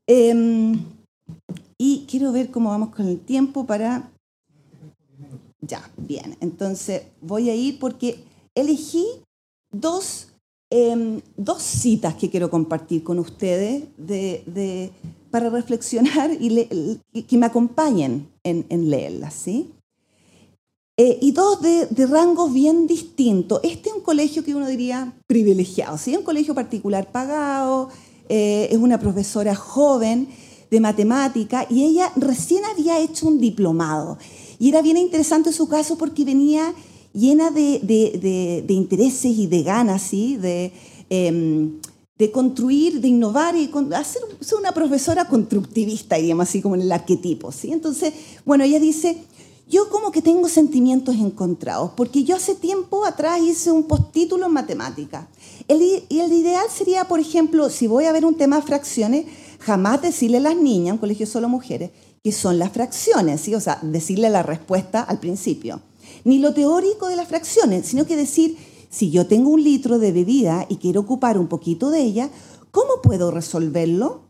[0.08, 0.84] Em,
[1.78, 4.10] y quiero ver cómo vamos con el tiempo para...
[5.60, 6.36] Ya, bien.
[6.40, 8.24] Entonces voy a ir porque
[8.56, 9.06] elegí
[9.70, 10.28] dos,
[10.70, 14.92] em, dos citas que quiero compartir con ustedes de
[15.30, 19.34] para reflexionar y que me acompañen en, leerlas.
[19.34, 19.70] ¿sí?
[20.96, 23.60] Eh, y dos de, rangos bien distintos.
[23.62, 26.16] Este es un colegio que uno diría privilegiado, ¿sí?
[26.16, 27.90] un colegio particular pagado,
[28.28, 30.28] eh, es una profesora joven
[30.70, 34.18] de matemática y ella recién había hecho un diplomado.
[34.58, 36.74] Y era bien interesante su caso porque venía
[37.12, 40.36] llena de, intereses y de ganas, ¿sí?
[40.36, 40.72] de,
[41.10, 41.80] em,
[42.18, 46.92] de construir, de innovar y hacer, ser una profesora constructivista, diríamos así como en el
[46.92, 47.52] arquetipo.
[47.52, 47.72] ¿sí?
[47.72, 48.12] Entonces,
[48.44, 49.18] bueno, ella dice,
[49.68, 54.52] yo como que tengo sentimientos encontrados, porque yo hace tiempo atrás hice un postítulo en
[54.52, 55.28] matemática.
[55.66, 59.26] Y el ideal sería, por ejemplo, si voy a ver un tema de fracciones,
[59.58, 61.90] jamás decirle a las niñas, un colegio solo mujeres,
[62.22, 63.54] que son las fracciones, ¿sí?
[63.54, 65.80] o sea, decirle la respuesta al principio.
[66.24, 68.56] Ni lo teórico de las fracciones, sino que decir,
[68.90, 72.30] si yo tengo un litro de bebida y quiero ocupar un poquito de ella,
[72.70, 74.28] ¿cómo puedo resolverlo?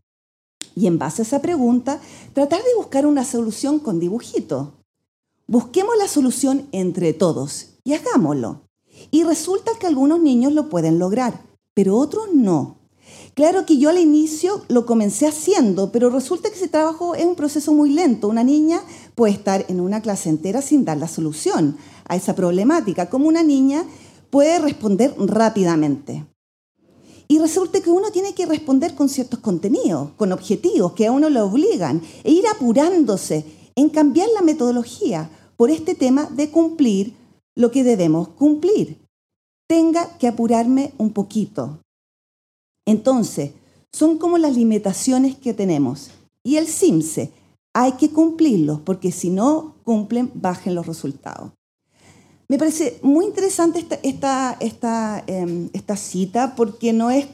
[0.75, 2.01] Y en base a esa pregunta,
[2.35, 4.75] tratar de buscar una solución con dibujito.
[5.47, 8.68] Busquemos la solución entre todos y hagámoslo.
[9.11, 11.43] Y resulta que algunos niños lo pueden lograr,
[11.75, 12.79] pero otros no.
[13.35, 17.37] Claro que yo al inicio lo comencé haciendo, pero resulta que ese trabajo es un
[17.37, 18.29] proceso muy lento.
[18.29, 18.81] Una niña
[19.15, 23.43] puede estar en una clase entera sin dar la solución a esa problemática, como una
[23.43, 23.85] niña
[24.31, 26.27] puede responder rápidamente.
[27.29, 31.29] Y resulta que uno tiene que responder con ciertos contenidos, con objetivos que a uno
[31.29, 33.45] le obligan, e ir apurándose
[33.77, 37.15] en cambiar la metodología por este tema de cumplir
[37.59, 38.99] lo que debemos cumplir.
[39.69, 41.81] Tenga que apurarme un poquito.
[42.87, 43.51] Entonces,
[43.93, 46.11] son como las limitaciones que tenemos.
[46.45, 47.33] Y el CIMSE,
[47.75, 51.51] hay que cumplirlos, porque si no cumplen, bajen los resultados.
[52.49, 57.27] Me parece muy interesante esta, esta, em, esta, cita porque no es,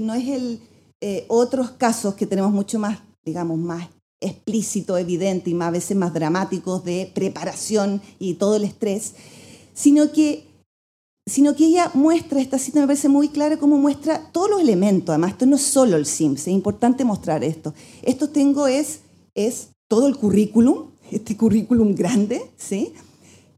[0.00, 0.60] no es el
[1.02, 3.88] eh, otros casos que tenemos mucho más, digamos, más
[4.20, 9.14] explícito, evidente y más a veces más dramáticos de preparación y todo el estrés,
[9.80, 10.44] sino que,
[11.26, 15.08] sino que ella muestra, esta cita me parece muy clara como muestra todos los elementos,
[15.08, 17.72] además esto no es solo el SIMS, es importante mostrar esto.
[18.02, 19.00] Esto tengo es,
[19.34, 22.92] es todo el currículum, este currículum grande, ¿sí?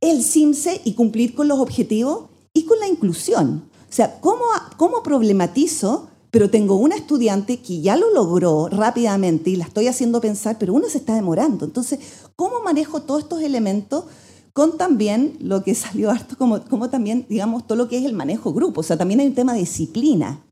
[0.01, 3.65] el CIMSE y cumplir con los objetivos y con la inclusión.
[3.91, 4.45] O sea, ¿cómo,
[4.77, 10.21] cómo problematizo, pero tengo una estudiante que ya lo logró rápidamente y la estoy haciendo
[10.21, 11.65] pensar, pero uno se está demorando?
[11.65, 11.99] Entonces,
[12.37, 14.05] ¿cómo manejo todos estos elementos?
[14.53, 18.53] Con también lo que salió harto, como, también, digamos, todo lo que es el manejo
[18.53, 18.81] grupo.
[18.81, 20.45] O sea, también hay un tema de disciplina.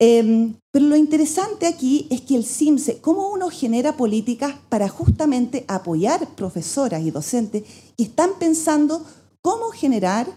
[0.00, 5.64] Em, pero lo interesante aquí es que el CIMSE, cómo uno genera políticas para justamente
[5.66, 7.64] apoyar profesoras y docentes
[7.96, 9.04] que están pensando
[9.40, 10.28] cómo generar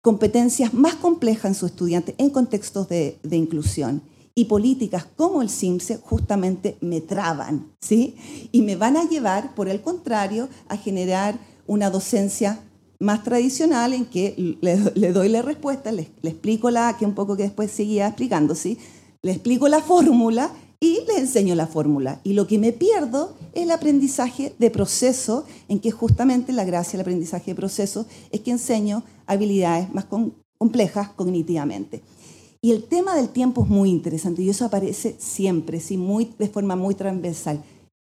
[0.00, 4.02] competencias más complejas en sus estudiantes en contextos de, inclusión.
[4.34, 8.16] Y políticas como el CIMSE justamente me traban, ¿sí?
[8.52, 12.58] Y me van a llevar, por el contrario, a generar una docencia
[12.98, 17.44] más tradicional en que le, doy la respuesta, le, explico la, que un poco que
[17.44, 18.78] después seguía explicando, ¿sí?
[19.22, 20.50] Le explico la fórmula
[20.80, 22.20] y le enseño la fórmula.
[22.24, 26.92] Y lo que me pierdo es el aprendizaje de proceso, en que justamente la gracia
[26.92, 30.06] del aprendizaje de proceso es que enseño habilidades más
[30.58, 32.02] complejas cognitivamente.
[32.60, 35.96] Y el tema del tiempo es muy interesante y eso aparece siempre, ¿sí?
[35.96, 37.62] muy, de forma muy transversal.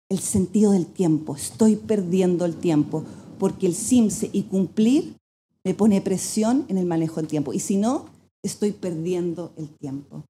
[0.08, 1.36] El sentido del tiempo.
[1.36, 3.04] Estoy perdiendo el tiempo
[3.40, 5.16] porque el SIMSE y cumplir
[5.64, 7.52] me pone presión en el manejo del tiempo.
[7.52, 8.04] Y si no,
[8.44, 10.24] estoy perdiendo el tiempo.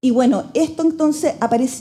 [0.00, 1.34] Y bueno, esto entonces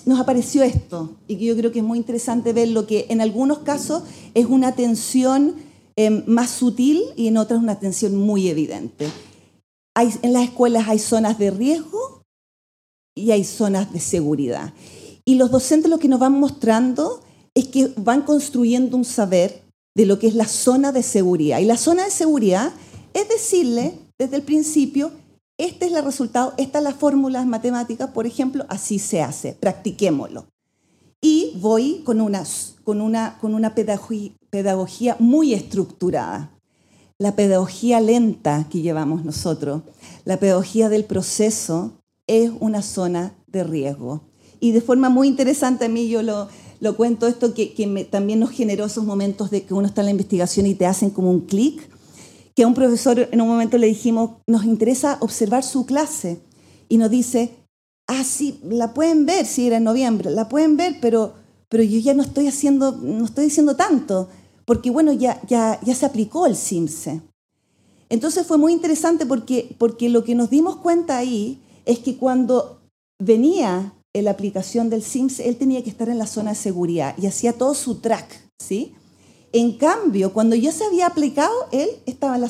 [0.06, 3.22] nos apareció esto, y que yo creo que es muy interesante ver lo que en
[3.22, 5.56] algunos casos es una tensión
[5.96, 9.10] em, más sutil y en otras una tensión muy evidente.
[9.94, 12.24] Hay, en las escuelas hay zonas de riesgo
[13.14, 14.74] y hay zonas de seguridad.
[15.26, 17.22] Y los docentes lo que nos van mostrando
[17.54, 19.64] es que van construyendo un saber
[19.96, 21.60] de lo que es la zona de seguridad.
[21.60, 22.74] Y la zona de seguridad
[23.14, 25.12] es decirle desde el principio
[25.58, 30.48] este es el resultado, estas las fórmulas matemáticas, por ejemplo, así se hace, practiquémoslo.
[31.22, 32.44] Y voy con una,
[32.84, 36.52] con una, con una pedagogía muy estructurada.
[37.18, 39.84] La pedagogía lenta que llevamos nosotros,
[40.26, 41.94] la pedagogía del proceso,
[42.28, 44.22] es una zona de riesgo.
[44.60, 48.40] Y de forma muy interesante a mí yo lo, lo cuento esto que, que también
[48.40, 51.32] nos generó esos momentos de que uno está en la investigación y te hacen como
[51.32, 51.90] un clic
[52.56, 56.40] que a un profesor en un momento le dijimos, nos interesa observar su clase.
[56.88, 57.52] Y nos dice,
[58.08, 61.34] ah, sí, la pueden ver, si era en noviembre, la pueden ver, pero,
[61.68, 64.30] pero yo ya no estoy haciendo, no estoy diciendo tanto,
[64.66, 67.22] porque bueno, ya, ya, ya se aplicó el CIMSE.
[68.08, 72.80] Entonces fue muy interesante porque, porque lo que nos dimos cuenta ahí es que cuando
[73.20, 77.28] venía la aplicación del CIMSE, él tenía que estar en la zona de seguridad y
[77.28, 78.93] hacía todo su track, ¿sí?
[79.51, 82.41] En cambio, cuando ya se había aplicado, él estaba en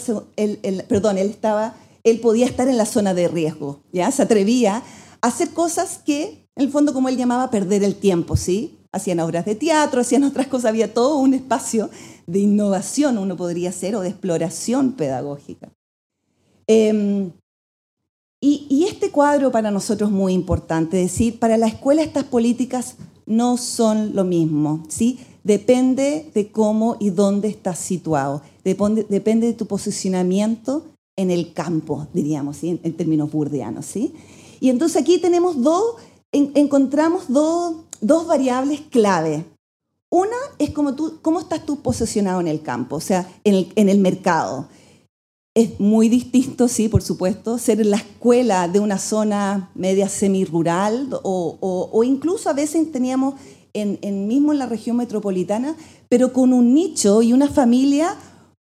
[0.78, 4.84] la, perdón, él estaba, él podía estar en la zona de riesgo, ya se atrevía
[5.22, 8.80] a hacer cosas que, en el fondo, como él llamaba, perder el tiempo, sí.
[8.92, 11.90] Hacían obras de teatro, hacían otras cosas, había todo un espacio
[12.28, 15.70] de innovación, uno podría ser, o de exploración pedagógica.
[16.66, 17.32] Em,
[18.48, 23.58] y, este cuadro para nosotros es muy importante, decir, para la escuela estas políticas no
[23.58, 25.20] son lo mismo, ¿sí?
[25.44, 30.84] depende de cómo y dónde estás situado, depende, depende de tu posicionamiento
[31.16, 33.86] en el campo, diríamos, en, términos burdianos.
[33.86, 34.14] ¿sí?
[34.60, 35.96] Y entonces aquí tenemos dos,
[36.32, 39.46] encontramos dos, variables clave.
[40.10, 44.00] Una es cómo, tú, cómo estás tú posicionado en el campo, o sea, en el,
[44.00, 44.68] mercado.
[45.56, 51.18] Es muy distinto, sí, por supuesto, ser en la escuela de una zona media semi-rural
[51.24, 53.36] o, o, incluso a veces teníamos
[53.74, 55.78] en, mismo en la región metropolitana,
[56.10, 58.18] pero con un nicho y una familia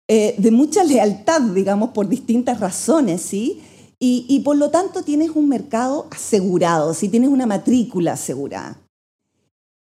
[0.07, 3.61] eh, de mucha lealtad, digamos, por distintas razones, ¿sí?
[4.01, 7.09] Y, por lo tanto tienes un mercado asegurado, ¿sí?
[7.09, 8.79] Tienes una matrícula asegurada.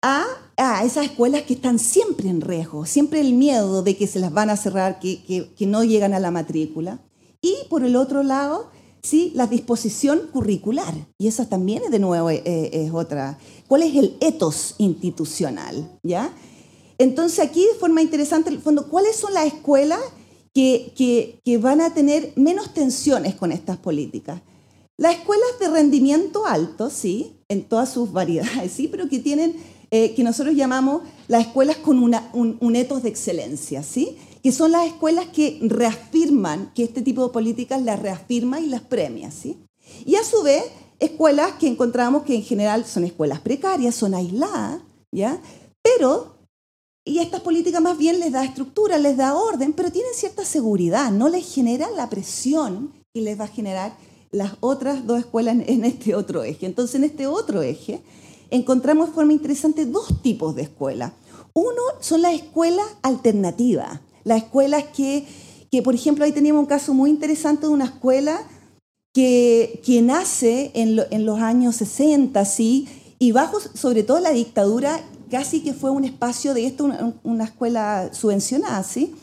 [0.02, 0.26] A,
[0.60, 4.32] a, esas escuelas que están siempre en riesgo, siempre el miedo de que se las
[4.32, 5.24] van a cerrar, que,
[5.56, 7.00] que, no llegan a la matrícula.
[7.42, 8.70] Y por el otro lado,
[9.02, 9.32] ¿sí?
[9.36, 10.94] la disposición curricular.
[11.18, 16.34] Y esa también, de nuevo, eh, es otra cuál es el etos institucional, ¿ya?
[16.98, 20.02] Entonces aquí de forma interesante, en el fondo, ¿cuáles son las escuelas
[20.54, 20.92] que,
[21.46, 24.42] que, van a tener menos tensiones con estas políticas?
[24.98, 29.56] Las escuelas de rendimiento alto, sí, en todas sus variedades, sí, pero que tienen,
[29.92, 34.52] eh, que nosotros llamamos las escuelas con una, un, un etos de excelencia, sí, que
[34.52, 39.32] son las escuelas que reafirman, que este tipo de políticas las reafirma y las premia,
[39.32, 39.58] sí.
[40.06, 40.64] Y a su vez,
[41.00, 45.42] escuelas que encontramos que en general son escuelas precarias, son aisladas, ¿ya?
[45.82, 46.36] Pero,
[47.06, 51.12] y estas políticas más bien les da estructura, les da orden, pero tienen cierta seguridad,
[51.12, 53.94] no les genera la presión que les va a generar
[54.32, 56.66] las otras dos escuelas en este otro eje.
[56.66, 58.02] Entonces, en este otro eje,
[58.52, 61.14] encontramos de forma interesante dos tipos de escuelas.
[61.54, 65.26] Uno son las escuelas alternativas, las escuelas que,
[65.72, 68.42] que, por ejemplo, ahí teníamos un caso muy interesante de una escuela
[69.14, 72.88] que, nace en, los años 60, ¿sí?
[73.18, 76.90] y bajo sobre todo la dictadura, casi que fue un espacio de esto,
[77.24, 79.16] una, escuela subvencionada, ¿sí?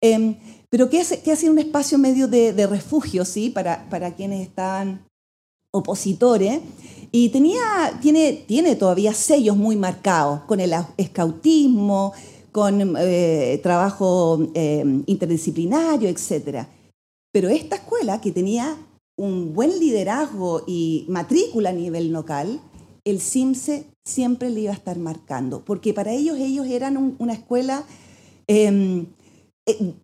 [0.00, 0.36] Em,
[0.70, 3.50] pero que, que ha sido un espacio medio de, refugio ¿sí?
[3.50, 5.07] para, para quienes estaban
[5.72, 6.60] opositores.
[7.10, 12.12] Y tenía, tiene, tiene todavía sellos muy marcados con el escautismo,
[12.52, 16.66] con eh, trabajo eh, interdisciplinario, etc.
[17.32, 18.76] Pero esta escuela, que tenía
[19.16, 22.60] un buen liderazgo y matrícula a nivel local,
[23.04, 27.84] el CIMSE siempre le iba a estar marcando, porque para ellos ellos eran una escuela,
[28.46, 29.06] em,
[29.66, 29.94] eh,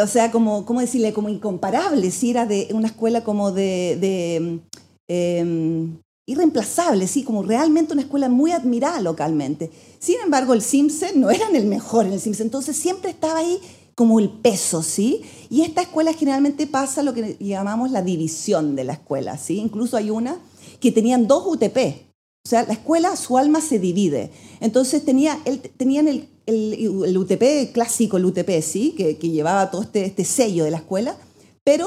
[0.00, 1.12] o sea, como, ¿cómo decirle?
[1.12, 4.60] Como incomparable, si era de una escuela como de,
[5.08, 9.70] em, irreemplazable, sí, como realmente una escuela muy admirada localmente.
[9.98, 13.58] Sin embargo, el CIMSE no era el mejor en el CIMSE, entonces siempre estaba ahí
[13.94, 15.22] como el peso, ¿sí?
[15.50, 19.58] Y esta escuela generalmente pasa lo que llamamos la división de la escuela, ¿sí?
[19.58, 20.38] Incluso hay una
[20.78, 22.08] que tenían dos UTP,
[22.44, 24.30] o sea, la escuela, su alma se divide.
[24.60, 25.38] Entonces tenía,
[25.76, 28.94] tenían el, el, UTP clásico, el UTP, ¿sí?
[28.96, 31.16] Que, llevaba todo este, este sello de la escuela,
[31.64, 31.86] pero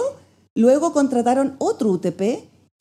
[0.56, 2.22] luego contrataron otro UTP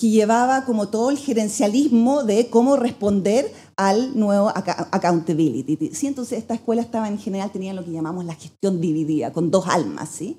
[0.00, 5.90] que llevaba como todo el gerencialismo de cómo responder al nuevo accountability.
[5.92, 6.06] ¿sí?
[6.06, 9.66] Entonces esta escuela estaba en general, tenían lo que llamamos la gestión dividida, con dos
[9.68, 10.08] almas.
[10.08, 10.38] ¿sí?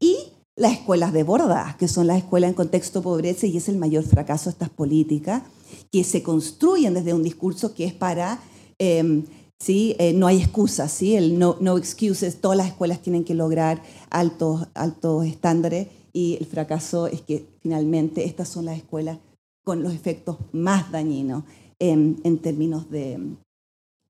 [0.00, 0.16] Y
[0.56, 4.02] las escuelas de bordas, que son las escuelas en contexto pobreza, y es el mayor
[4.02, 5.44] fracaso de estas políticas,
[5.92, 8.40] que se construyen desde un discurso que es para,
[8.78, 9.24] em,
[9.58, 9.96] ¿sí?
[9.98, 11.16] Eh, no hay excusas, ¿sí?
[11.16, 16.46] el no, no, excuses, todas las escuelas tienen que lograr altos, altos estándares y el
[16.46, 19.18] fracaso es que finalmente estas son las escuelas
[19.64, 21.44] con los efectos más dañinos
[21.78, 23.18] en, en términos de,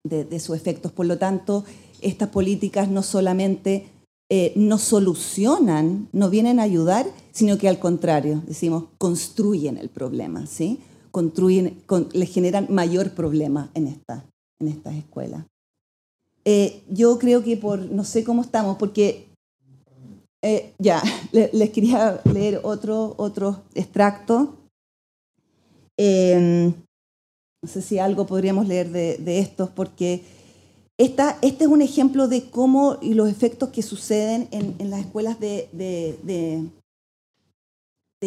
[0.04, 0.92] de, sus efectos.
[0.92, 1.64] Por lo tanto,
[2.00, 3.86] estas políticas no solamente
[4.28, 10.46] eh, no solucionan, no vienen a ayudar, sino que al contrario, decimos, construyen el problema,
[10.46, 10.80] ¿sí?
[11.10, 11.82] Construyen,
[12.12, 14.24] le generan mayor problema en, esta,
[14.60, 15.44] en estas escuelas.
[16.44, 19.28] Eh, yo creo que por, no sé cómo estamos, porque
[20.42, 24.56] eh, ya, les quería leer otro, otro extracto.
[25.98, 30.22] no sé si algo podríamos leer de, de estos, porque
[30.98, 35.38] esta, este es un ejemplo de cómo y los efectos que suceden en, las escuelas
[35.38, 36.70] de, de,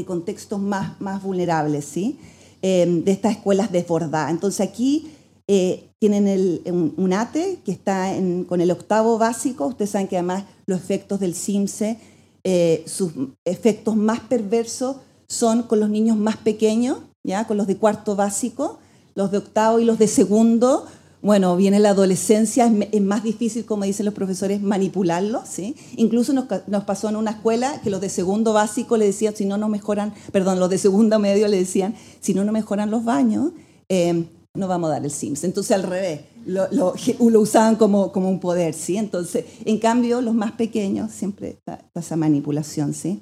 [0.06, 2.18] contextos más, más vulnerables, ¿sí?
[2.62, 4.32] Em, de estas escuelas desbordadas.
[4.32, 5.12] Entonces aquí
[5.52, 6.62] eh, tienen el,
[6.96, 8.14] un, ATE que está
[8.48, 9.66] con el octavo básico.
[9.66, 11.98] Ustedes saben que además los efectos del CIMSE,
[12.44, 13.14] eh, sus
[13.46, 17.48] efectos más perversos son con los niños más pequeños, ¿ya?
[17.48, 18.78] con los de cuarto básico,
[19.16, 20.86] los de octavo y los de segundo
[21.24, 25.76] bueno, viene la adolescencia, es, más difícil, como dicen los profesores, manipularlo, ¿sí?
[25.98, 29.58] Incluso nos, pasó en una escuela que los de segundo básico le decían, si no
[29.58, 33.52] no mejoran, perdón, los de segundo medio le decían, si no no mejoran los baños,
[33.90, 34.28] eh,
[34.60, 35.44] no vamos a dar el SIMS.
[35.44, 36.94] Entonces, al revés, lo,
[37.40, 38.98] usaban como, como, un poder, ¿sí?
[38.98, 43.22] Entonces, en cambio, los más pequeños siempre está, esa manipulación, ¿sí?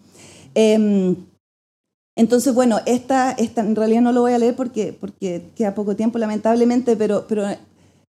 [0.56, 1.16] Em,
[2.16, 5.96] entonces, bueno, esta, esta en realidad no lo voy a leer porque, porque queda poco
[5.96, 7.46] tiempo, lamentablemente, pero, pero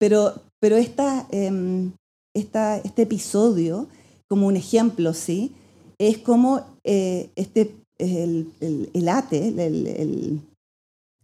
[0.02, 0.78] pero, pero
[1.30, 1.92] em,
[2.34, 3.88] esta, este episodio,
[4.28, 5.52] como un ejemplo, ¿sí?
[6.00, 10.42] Es como eh, este, el, el, ATE, el,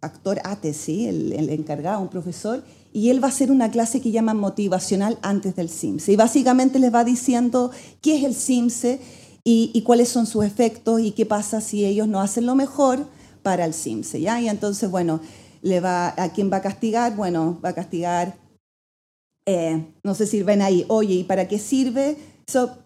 [0.02, 1.08] actor ATE, ¿sí?
[1.08, 5.56] El, encargado, un profesor, y él va a hacer una clase que llama motivacional antes
[5.56, 6.14] del CIMSE.
[6.14, 9.00] Y básicamente les va diciendo qué es el CIMSE
[9.44, 13.08] y, cuáles son sus efectos y qué pasa si ellos no hacen lo mejor
[13.44, 14.22] para el CIMSE.
[14.22, 14.42] ¿ya?
[14.42, 15.22] Y entonces, bueno,
[15.62, 17.16] le va, ¿a quién va a castigar?
[17.16, 18.36] Bueno, va a castigar
[19.48, 22.18] eh, no sé si ven ahí, oye, ¿y para qué sirve?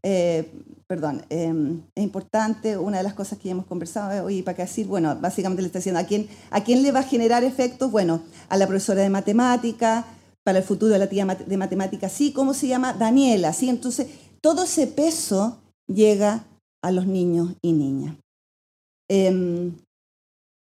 [0.03, 0.51] Eh,
[0.91, 4.67] perdón, em, es importante, una de las cosas que ya hemos conversado, oye, ¿para qué
[4.67, 4.89] sirve?
[4.89, 7.89] Bueno, básicamente le está diciendo, ¿a quién, ¿a quién le va a generar efectos?
[7.89, 10.05] Bueno, a la profesora de matemática,
[10.43, 12.91] para el futuro de la tía de matemática, sí, ¿cómo se llama?
[12.91, 13.69] Daniela, ¿sí?
[13.69, 14.07] Entonces,
[14.41, 16.45] todo ese peso llega
[16.83, 18.17] a los niños y niñas.
[19.09, 19.71] Em,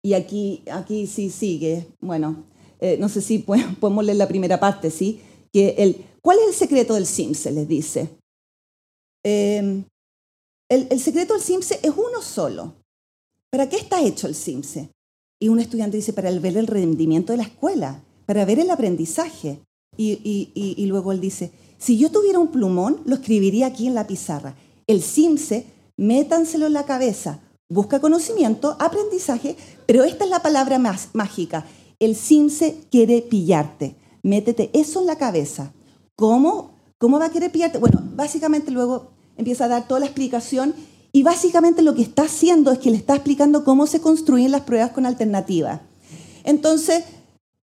[0.03, 2.43] y aquí, aquí sí sigue, bueno,
[2.79, 3.37] eh, no sé si
[3.79, 5.21] podemos leer la primera parte, ¿sí?
[5.53, 7.51] el, ¿cuál es el secreto del CIMSE?
[7.51, 8.09] Les dice.
[9.23, 9.83] Em,
[10.69, 12.75] el, secreto del CIMSE es uno solo.
[13.49, 14.89] ¿Para qué está hecho el CIMSE?
[15.39, 19.61] Y un estudiante dice, para ver el rendimiento de la escuela, para ver el aprendizaje.
[19.95, 24.55] Y, luego él dice, si yo tuviera un plumón, lo escribiría aquí en la pizarra.
[24.87, 25.65] El CIMSE,
[25.95, 27.39] métanselo en la cabeza.
[27.69, 29.55] Busca conocimiento, aprendizaje,
[29.85, 31.65] pero esta es la palabra más mágica.
[31.99, 33.95] El CIMSE quiere pillarte
[34.27, 35.73] métete eso en la cabeza.
[36.15, 37.79] ¿Cómo, cómo va a querer pillarte?
[37.79, 40.73] Bueno, básicamente luego empieza a dar toda la explicación
[41.11, 44.61] y básicamente lo que está haciendo es que le está explicando cómo se construyen las
[44.61, 45.81] pruebas con alternativa.
[46.43, 47.03] Entonces,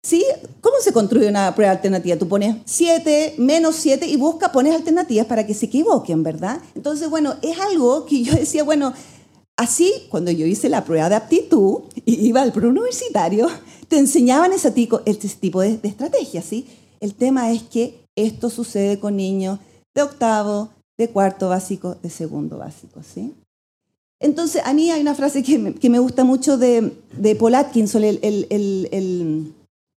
[0.03, 0.25] ¿sí?
[0.61, 2.17] ¿Cómo se construye una prueba alternativa?
[2.17, 6.61] Tú pones 7, menos 7 y busca, pones alternativas para que se equivoquen, ¿verdad?
[6.75, 8.93] Entonces, bueno, es algo que yo decía, bueno,
[9.59, 13.49] Así, cuando yo hice la prueba de aptitud y iba al preuniversitario,
[13.89, 16.69] te enseñaban ese tipo, este tipo de, de estrategias, ¿sí?
[17.01, 19.59] El tema es que esto sucede con niños
[19.97, 23.33] de octavo, de cuarto básico, de segundo básico, ¿sí?
[24.21, 27.55] Entonces, a mí hay una frase que me, que me gusta mucho de, de Paul
[27.55, 29.55] Atkinson, el, el, el,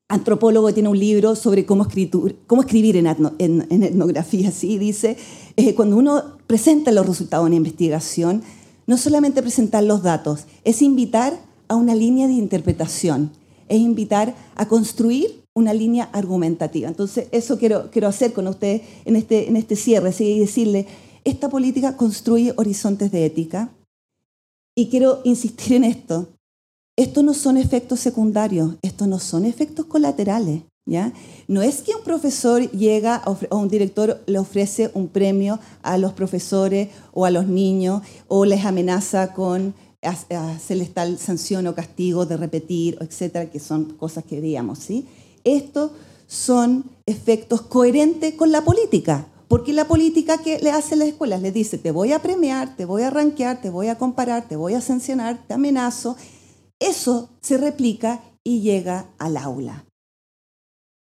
[0.08, 4.52] antropólogo que tiene un libro sobre cómo, escritur, cómo escribir en, en, en, etnografía.
[4.52, 4.78] ¿sí?
[4.78, 5.16] Dice,
[5.56, 8.44] eh, cuando uno presenta los resultados de una investigación,
[8.88, 11.40] no solamente presentar los datos, es invitar
[11.70, 13.32] a una línea de interpretación,
[13.70, 16.88] es invitar a construir una línea argumentativa.
[16.88, 20.26] Entonces, eso quiero, quiero hacer con ustedes en este, en este cierre, ¿sí?
[20.26, 20.88] y decirle,
[21.24, 23.72] esta política construye horizontes de ética,
[24.76, 26.30] y quiero insistir en esto.
[26.98, 30.64] Estos no son efectos secundarios, estos no son efectos colaterales.
[30.86, 31.14] ¿ya?
[31.48, 36.14] No es que un profesor llega o un director le ofrece un premio a los
[36.14, 42.38] profesores o a los niños o les amenaza con hacerles tal sanción o castigo de
[42.38, 44.80] repetir, etcétera, que son cosas que veíamos.
[44.80, 45.06] ¿sí?
[45.44, 45.92] Estos
[46.28, 49.28] son efectos coherentes con la política.
[49.48, 52.86] Porque la política que le hace las escuelas le dice, te voy a premiar, te
[52.86, 56.16] voy a rankear, te voy a comparar, te voy a sancionar, te amenazo.
[56.80, 59.84] Eso se replica y llega al aula.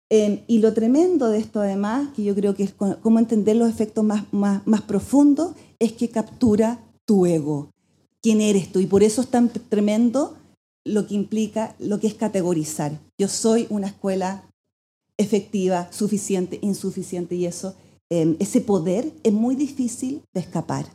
[0.09, 3.69] Eh, y lo tremendo de esto además, que yo creo que es cómo entender los
[3.69, 7.69] efectos más, más, más profundos, es que captura tu ego.
[8.21, 8.81] ¿Quién eres tú?
[8.81, 10.35] Y por eso es tan tremendo
[10.85, 12.99] lo que implica, lo que es categorizar.
[13.17, 14.43] Yo soy una escuela
[15.17, 17.75] efectiva, suficiente, insuficiente, y eso
[18.11, 20.85] Em, ese poder es muy difícil de escapar.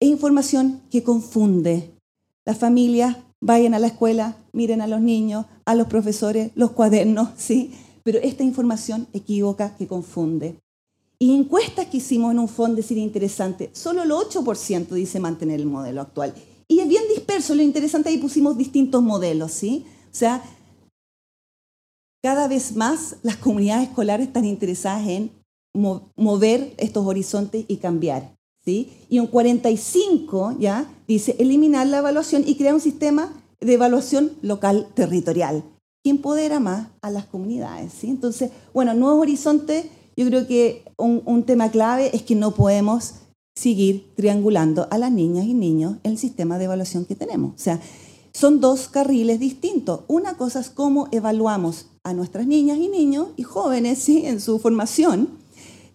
[0.00, 1.90] Es información que confunde.
[2.46, 7.30] Las familias vayan a la escuela, miren a los niños, a los profesores, los cuadernos,
[7.36, 7.72] ¿sí?
[8.02, 10.56] pero esta información equivoca que confunde.
[11.18, 15.66] Y encuestas que hicimos en un fondo decir interesante, solo el 8% dice mantener el
[15.66, 16.34] modelo actual.
[16.66, 19.84] Y es bien disperso, lo interesante ahí pusimos distintos modelos, ¿sí?
[20.06, 20.42] O sea,
[22.22, 25.30] cada vez más las comunidades escolares están interesadas en
[26.16, 28.34] mover estos horizontes y cambiar,
[28.64, 28.92] ¿sí?
[29.08, 34.88] Y un 45 ya dice eliminar la evaluación y crear un sistema de evaluación local
[34.94, 35.62] territorial
[36.02, 37.92] que empodera más a las comunidades.
[37.92, 38.08] ¿sí?
[38.08, 39.86] Entonces, bueno, Nuevos Horizontes,
[40.16, 43.14] yo creo que un, tema clave es que no podemos
[43.54, 47.54] seguir triangulando a las niñas y niños en el sistema de evaluación que tenemos.
[47.54, 47.80] O sea,
[48.32, 50.00] son dos carriles distintos.
[50.08, 54.24] Una cosa es cómo evaluamos a nuestras niñas y niños y jóvenes ¿sí?
[54.24, 55.28] en su formación,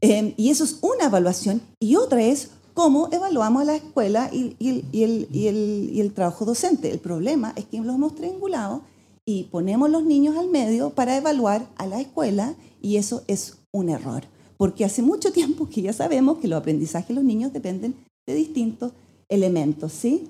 [0.02, 4.56] eh, y eso es una evaluación, y otra es cómo evaluamos a la escuela y,
[5.02, 6.92] el, trabajo docente.
[6.92, 8.82] El problema es que los hemos triangulado
[9.26, 13.90] y ponemos los niños al medio para evaluar a la escuela y eso es un
[13.90, 14.26] error,
[14.58, 17.96] porque hace mucho tiempo que ya sabemos que los aprendizajes de los niños dependen
[18.28, 18.92] de distintos
[19.30, 20.28] elementos, ¿sí?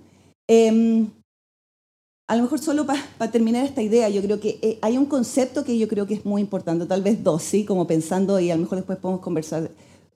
[0.48, 1.06] Eh,
[2.28, 5.06] a lo mejor solo para pa terminar esta idea, yo creo que eh, hay un
[5.06, 7.66] concepto que yo creo que es muy importante, tal vez dos, ¿sí?
[7.66, 9.70] Como pensando, y a lo mejor después podemos conversar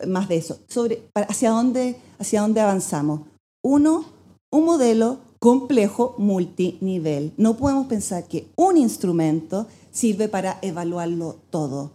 [0.08, 3.22] más de eso, sobre hacia dónde, hacia dónde avanzamos.
[3.64, 4.06] Uno,
[4.52, 7.34] un modelo complejo multinivel.
[7.38, 11.94] No podemos pensar que un instrumento sirve para evaluarlo todo.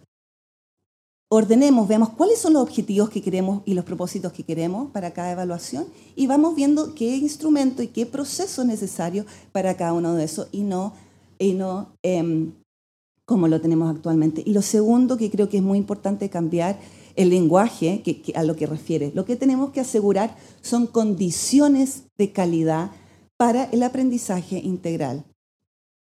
[1.27, 5.31] Ordenemos, veamos cuáles son los objetivos que queremos y los propósitos que queremos para cada
[5.31, 10.23] evaluación y vamos viendo qué instrumento y qué proceso es necesario para cada uno de
[10.23, 10.93] esos y no,
[11.39, 12.51] y no eh,
[13.25, 14.43] como lo tenemos actualmente.
[14.45, 16.79] Y lo segundo que creo que es muy importante cambiar
[17.15, 19.11] el lenguaje que, que a lo que refiere.
[19.13, 22.91] Lo que tenemos que asegurar son condiciones de calidad
[23.37, 25.25] para el aprendizaje integral.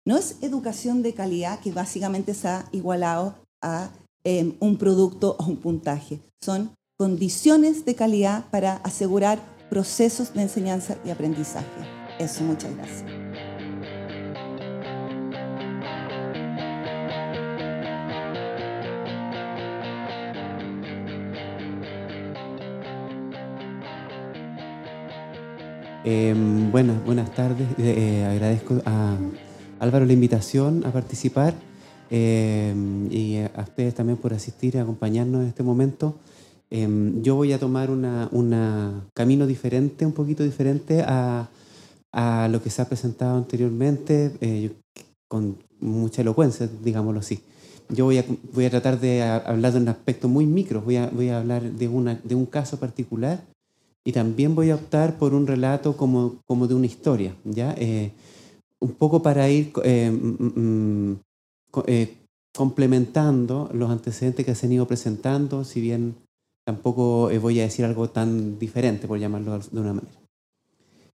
[0.05, 3.91] No es educación de calidad que básicamente se ha igualado a
[4.23, 6.19] eh, un producto o un puntaje.
[6.41, 9.39] Son condiciones de calidad para asegurar
[9.69, 11.65] procesos de enseñanza y aprendizaje.
[12.19, 13.30] Eso, muchas gracias.
[26.03, 26.33] Eh,
[26.71, 27.67] buenas, tardes.
[27.77, 29.15] Eh, agradezco a
[29.79, 31.53] Álvaro la invitación a participar
[32.09, 32.73] eh,
[33.11, 36.15] y a ustedes también por asistir y acompañarnos en este momento.
[36.71, 41.49] Em, yo voy a tomar un una camino diferente, un poquito diferente a,
[42.11, 44.71] a, lo que se ha presentado anteriormente, eh,
[45.27, 47.43] con mucha elocuencia, digámoslo así.
[47.89, 51.07] Yo voy a, voy a tratar de hablar de un aspecto muy micro, voy a,
[51.07, 53.50] voy a hablar de, una, de un caso particular
[54.03, 57.75] y también voy a optar por un relato como, como de una historia, ¿ya?
[57.77, 58.11] Eh,
[58.79, 61.19] un poco para ir eh, mm, mm,
[61.85, 62.17] eh,
[62.55, 66.15] complementando los antecedentes que se han ido presentando, si bien
[66.65, 70.17] tampoco voy a decir algo tan diferente, por llamarlo de una manera.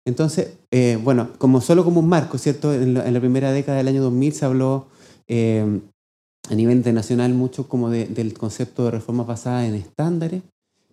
[0.05, 0.57] Entonces,
[1.03, 2.73] bueno, como solo como un marco, ¿cierto?
[2.73, 4.87] En la, primera década del año 2000 se habló
[5.29, 10.43] a nivel internacional mucho como del concepto de reformas basadas en estándares,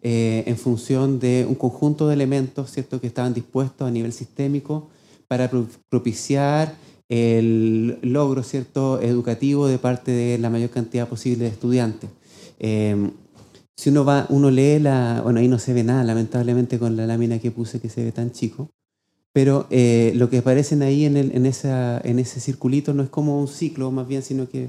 [0.06, 3.00] eh, en función de un conjunto de elementos ¿cierto?
[3.00, 4.90] que estaban dispuestos a nivel sistémico
[5.28, 5.50] para
[5.88, 6.74] propiciar
[7.08, 9.00] el logro ¿cierto?
[9.00, 12.10] educativo de parte de la mayor cantidad posible de estudiantes.
[12.58, 13.12] Em,
[13.78, 15.22] si uno, va, uno lee la...
[15.24, 18.12] Bueno, ahí no se ve nada, lamentablemente, con la lámina que puse que se ve
[18.12, 18.68] tan chico,
[19.32, 23.40] pero eh, lo que aparecen ahí en, en, esa, en ese circulito no es como
[23.40, 24.68] un ciclo, más bien, sino que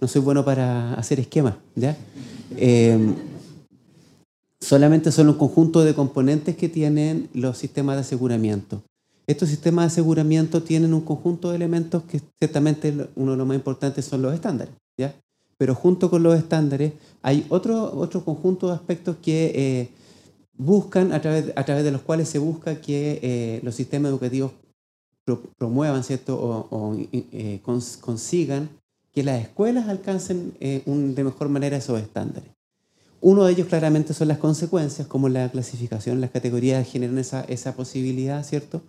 [0.00, 1.98] no soy bueno para hacer esquemas, ¿ya?
[2.56, 3.14] Em,
[4.60, 8.82] solamente son un conjunto de componentes que tienen los sistemas de aseguramiento.
[9.26, 13.56] Estos sistemas de aseguramiento tienen un conjunto de elementos que ciertamente uno de los más
[13.56, 14.74] importantes son los estándares.
[15.56, 19.88] Pero junto con los estándares hay otro, otro conjunto de aspectos que eh,
[20.56, 24.52] buscan, a través, a través de los cuales se busca que eh, los sistemas educativos
[25.58, 26.66] promuevan, ¿cierto?
[26.70, 28.70] O, eh, consigan
[29.12, 32.50] que las escuelas alcancen de mejor manera esos estándares.
[33.20, 37.74] Uno de ellos claramente son las consecuencias, como la clasificación, las categorías generan esa, esa
[37.74, 38.82] posibilidad, ¿cierto?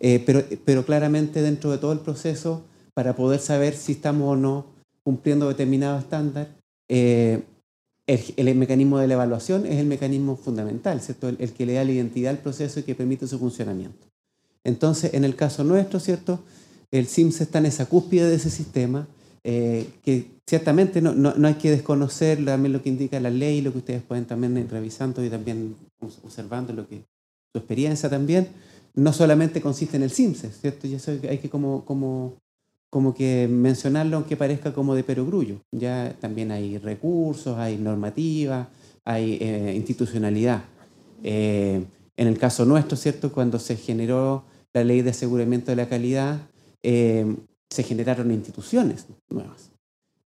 [0.00, 2.62] Eh, pero, pero claramente dentro de todo el proceso,
[2.94, 4.66] para poder saber si estamos o no
[5.04, 6.48] cumpliendo determinado estándar,
[6.88, 7.42] eh,
[8.06, 11.28] el, mecanismo de la evaluación es el mecanismo fundamental, ¿cierto?
[11.28, 14.06] El, que le da la identidad al proceso y que permite su funcionamiento.
[14.64, 16.40] Entonces, en el caso nuestro, ¿cierto?
[16.90, 19.08] El SIMS está en esa cúspide de ese sistema,
[19.48, 23.70] eh, que ciertamente no, no, hay que desconocer también lo que indica la ley, lo
[23.70, 27.04] que ustedes pueden también ir revisando y también observando lo que
[27.52, 28.48] su experiencia también,
[28.94, 30.88] no solamente consiste en el CIMSE, ¿cierto?
[30.88, 32.34] Y eso hay que como, como,
[32.90, 35.60] como que mencionarlo aunque parezca como de perogrullo.
[35.70, 38.68] Ya también hay recursos, hay normativa,
[39.04, 40.64] hay eh, institucionalidad.
[41.22, 41.84] Eh,
[42.16, 43.30] en el caso nuestro, ¿cierto?
[43.30, 44.42] Cuando se generó
[44.72, 46.40] la ley de aseguramiento de la calidad,
[47.70, 49.70] se generaron instituciones nuevas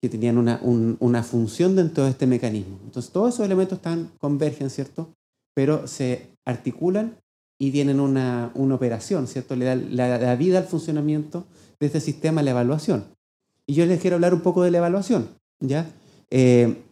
[0.01, 2.79] que tenían una, una, función dentro de este mecanismo.
[2.85, 5.15] Entonces, todos esos elementos están, convergen, ¿cierto?
[5.55, 7.19] Pero se articulan
[7.59, 9.57] y tienen una, una operación, ¿cierto?
[9.57, 11.45] Le da la, vida al funcionamiento
[11.79, 13.05] de este sistema, la evaluación.
[13.67, 15.29] Y yo les quiero hablar un poco de la evaluación,
[15.61, 15.87] ¿ya?
[16.31, 16.83] Eh,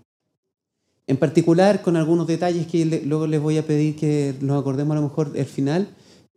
[1.07, 5.01] en particular, con algunos detalles que luego les voy a pedir que nos acordemos a
[5.01, 5.89] lo mejor al final,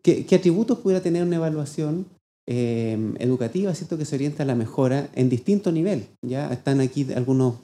[0.02, 2.06] ¿qué, qué atributos pudiera tener una evaluación
[2.48, 4.00] Em, educativa, ¿cierto?
[4.00, 6.08] Que se orienta a la mejora en distinto nivel.
[6.24, 7.56] Ya están aquí algunos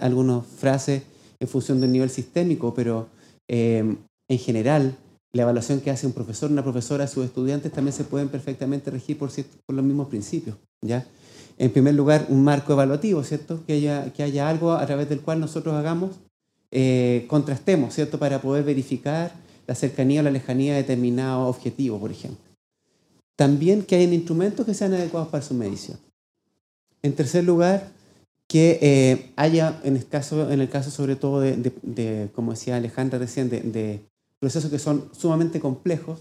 [0.00, 1.02] algunas frases
[1.40, 3.08] en función del nivel sistémico, pero
[3.48, 3.96] em,
[4.28, 4.96] en general
[5.32, 9.18] la evaluación que hace un profesor, una profesora sus estudiantes también se pueden perfectamente regir
[9.18, 9.30] por,
[9.66, 10.56] por los mismos principios.
[10.80, 11.04] ¿ya?
[11.58, 13.60] En primer lugar, un marco evaluativo, ¿cierto?
[13.66, 16.12] Que haya, que haya algo a través del cual nosotros hagamos,
[16.70, 18.18] eh, contrastemos, ¿cierto?
[18.18, 19.32] Para poder verificar
[19.66, 22.49] la cercanía o la lejanía de determinado objetivo, por ejemplo.
[23.40, 25.96] También que hayan instrumentos que sean adecuados para su medición.
[27.00, 27.90] En tercer lugar,
[28.46, 33.18] que eh, haya, en el, caso, en el caso sobre todo de, como decía Alejandra
[33.18, 34.02] recién, de,
[34.38, 36.20] procesos que son sumamente complejos,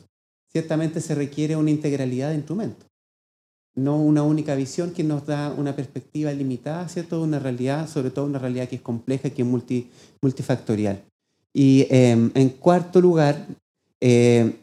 [0.49, 2.87] ciertamente se requiere una integralidad de instrumentos,
[3.75, 7.21] no una única visión que nos da una perspectiva limitada, ¿cierto?
[7.21, 9.89] Una realidad, sobre todo una realidad que es compleja, que es multi,
[10.21, 11.03] multifactorial.
[11.53, 13.45] Y em, en cuarto lugar,
[13.99, 14.57] eh,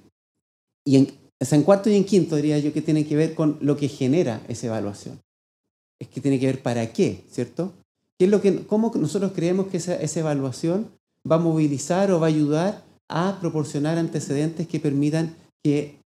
[0.87, 3.59] y en, es en cuarto y en quinto diría yo que tiene que ver con
[3.61, 5.21] lo que genera esa evaluación.
[5.99, 7.73] Es que tiene que ver para qué, ¿cierto?
[8.19, 10.91] ¿Qué es lo que, ¿Cómo nosotros creemos que esa, evaluación
[11.31, 16.01] va a movilizar o va a ayudar a proporcionar antecedentes que permitan que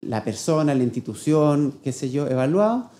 [0.00, 2.90] la persona, la institución, qué sé yo, evaluado,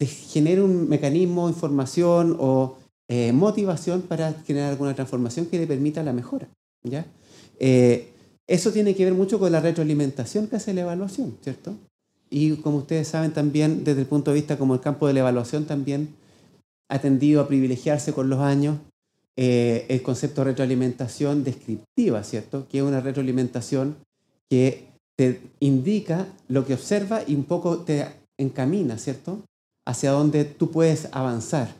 [0.00, 6.12] genere un mecanismo, información o eh, motivación para generar alguna transformación que le permita la
[6.12, 6.48] mejora.
[6.82, 7.06] ¿ya?
[7.58, 8.11] Eh,
[8.46, 11.74] eso tiene que ver mucho con la retroalimentación que hace la evaluación, ¿cierto?
[12.30, 15.20] Y como ustedes saben también, desde el punto de vista como el campo de la
[15.20, 16.14] evaluación también
[16.88, 18.78] ha tendido a privilegiarse con los años
[19.36, 22.66] eh, el concepto de retroalimentación descriptiva, ¿cierto?
[22.68, 23.96] Que es una retroalimentación
[24.50, 28.06] que te indica lo que observa y un poco te
[28.38, 29.42] encamina, ¿cierto?
[29.86, 31.74] Hacia donde tú puedes avanzar.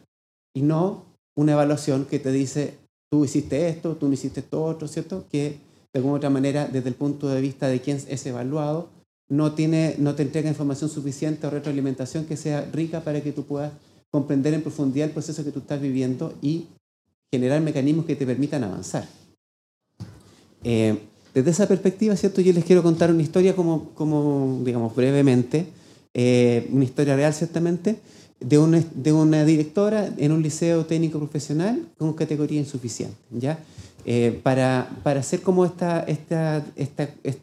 [0.55, 1.05] Y no
[1.37, 2.79] una evaluación que te dice,
[3.11, 5.27] tú hiciste esto, tú no hiciste esto otro, ¿cierto?
[5.31, 5.59] Que
[5.93, 8.88] de alguna otra manera, desde el punto de vista de quién es evaluado,
[9.28, 13.45] no, tiene, no te entrega información suficiente o retroalimentación que sea rica para que tú
[13.45, 13.72] puedas
[14.11, 16.66] comprender en profundidad el proceso que tú estás viviendo y
[17.32, 19.09] generar mecanismos que te permitan avanzar.
[20.64, 20.99] Eh,
[21.34, 22.43] desde esa perspectiva, ¿cierto?
[22.43, 25.66] Yo les quiero contar una historia como, como digamos, brevemente,
[26.12, 28.01] eh, una historia real ciertamente,
[28.38, 33.59] de una, de una directora en un liceo técnico profesional con categoría insuficiente, ¿ya?
[34.05, 36.05] Eh, para, hacer como esta,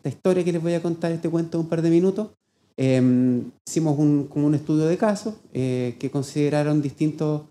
[0.03, 2.29] historia que les voy a contar, este cuento de un par de minutos,
[2.75, 7.43] eh, hicimos un, como un estudio de casos eh, que consideraron distintos,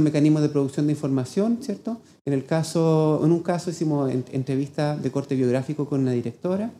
[0.00, 2.00] mecanismos de producción de información, ¿cierto?
[2.24, 6.70] En, en un caso hicimos entrevista de corte biográfico con una directora,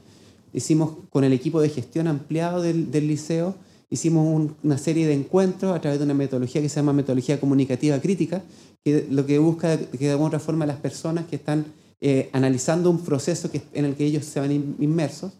[0.52, 3.54] hicimos con el equipo de gestión ampliado del, del liceo,
[3.90, 7.98] hicimos una serie de encuentros a través de una metodología que se llama metodología comunicativa
[8.00, 8.42] crítica,
[8.86, 11.66] que lo que busca que de alguna forma las personas que están
[12.00, 15.32] eh, analizando un proceso que, en el que ellos se van inmersos,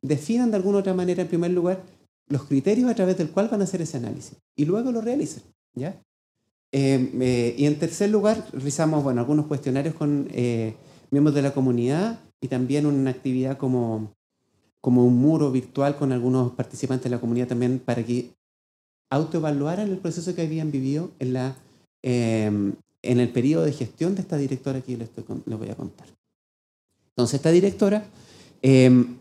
[0.00, 1.82] definan de alguna otra manera, en primer lugar,
[2.28, 5.42] los criterios a través del cual van a hacer ese análisis y luego lo realicen.
[5.74, 6.00] ¿ya?
[6.72, 10.26] Eh, eh, y en tercer lugar, realizamos bueno, algunos cuestionarios con
[11.10, 14.14] miembros de la comunidad y también una actividad como
[14.80, 18.30] como un muro virtual con algunos participantes de la comunidad también para que
[19.10, 21.56] autoevaluaran el proceso que habían vivido en, la,
[22.02, 22.74] em,
[23.04, 25.08] en el periodo de gestión de esta directora que les,
[25.46, 26.06] les voy a contar.
[27.10, 28.04] Entonces, esta directora
[28.62, 29.18] em,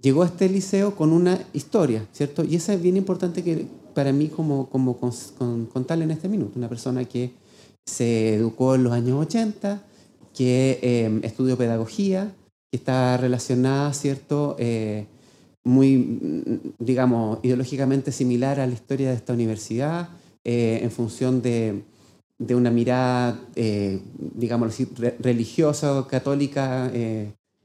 [0.00, 2.44] llegó a este liceo con una historia, ¿cierto?
[2.44, 6.58] Y esa es bien importante que para mí como, como contarle en este minuto.
[6.58, 7.32] Una persona que
[7.84, 9.82] se educó en los años 80,
[10.34, 12.32] que em, estudió pedagogía,
[12.70, 14.56] que está relacionada, ¿cierto?
[14.58, 15.06] Eh,
[15.64, 16.20] muy,
[16.78, 20.08] digamos, ideológicamente similar a la historia de esta universidad,
[20.44, 21.82] eh, en función de,
[22.38, 24.76] de una mirada, eh, digamos
[25.18, 26.90] religiosa, católica,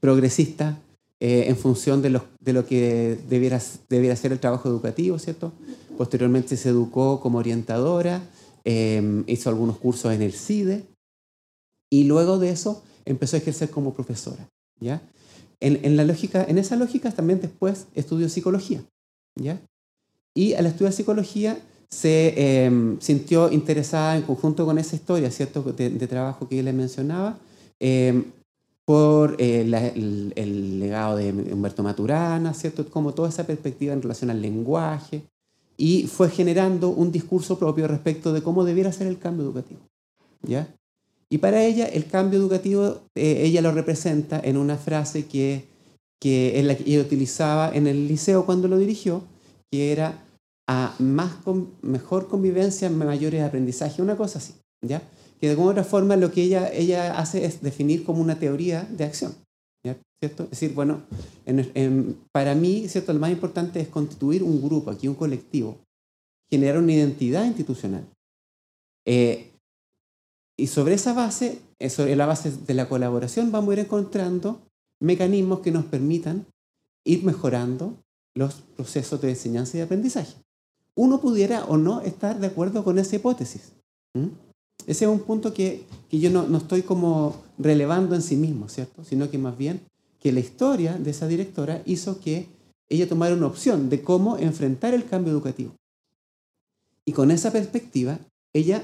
[0.00, 0.78] progresista,
[1.20, 5.52] en función de lo, de lo que debiera, debiera ser el trabajo educativo, ¿cierto?
[5.96, 8.20] Posteriormente se educó como orientadora,
[8.64, 10.84] hizo algunos cursos en el CIDE,
[11.90, 14.48] y luego de eso empezó a ejercer como profesora.
[14.80, 15.00] ¿ya?
[15.60, 18.84] En, la lógica, en esa lógica también después estudió psicología,
[19.36, 19.60] ¿ya?
[20.34, 21.58] Y al estudiar psicología
[21.94, 26.72] se em, sintió interesada en conjunto con esa historia, ¿cierto?, de, trabajo que yo le
[26.72, 27.38] mencionaba,
[27.78, 28.24] em,
[28.84, 34.42] por eh, el, legado de Humberto Maturana, ¿cierto?, como toda esa perspectiva en relación al
[34.42, 35.22] lenguaje,
[35.76, 39.80] y fue generando un discurso propio respecto de cómo debiera ser el cambio educativo,
[40.42, 40.68] ¿ya?
[41.30, 45.64] Y para ella el cambio educativo, eh, ella lo representa en una frase que,
[46.20, 49.22] que es la que ella utilizaba en el liceo cuando lo dirigió,
[49.70, 50.23] que era
[50.66, 51.32] a más
[51.82, 55.02] mejor convivencia, mayores aprendizaje, una cosa así, ¿ya?
[55.40, 59.04] Que de alguna forma lo que ella, ella hace es definir como una teoría de
[59.04, 59.34] acción,
[60.20, 60.44] ¿cierto?
[60.44, 61.02] Es decir, bueno,
[62.32, 63.12] para mí, ¿cierto?
[63.12, 65.78] Lo más importante es constituir un grupo, aquí un colectivo,
[66.50, 68.06] generar una identidad institucional.
[69.06, 69.50] Eh,
[70.56, 74.62] y sobre esa base, eh, sobre la base de la colaboración, vamos a ir encontrando
[75.00, 76.46] mecanismos que nos permitan
[77.04, 77.98] ir mejorando
[78.34, 80.43] los procesos de enseñanza y aprendizaje.
[80.96, 83.72] Uno pudiera o no estar de acuerdo con esa hipótesis.
[84.86, 88.68] Ese es un punto que, que yo no, no, estoy como relevando en sí mismo,
[88.68, 89.04] ¿cierto?
[89.04, 89.80] Sino que más bien
[90.20, 92.48] que la historia de esa directora hizo que
[92.88, 95.74] ella tomara una opción de cómo enfrentar el cambio educativo.
[97.04, 98.18] Y con esa perspectiva,
[98.52, 98.82] ella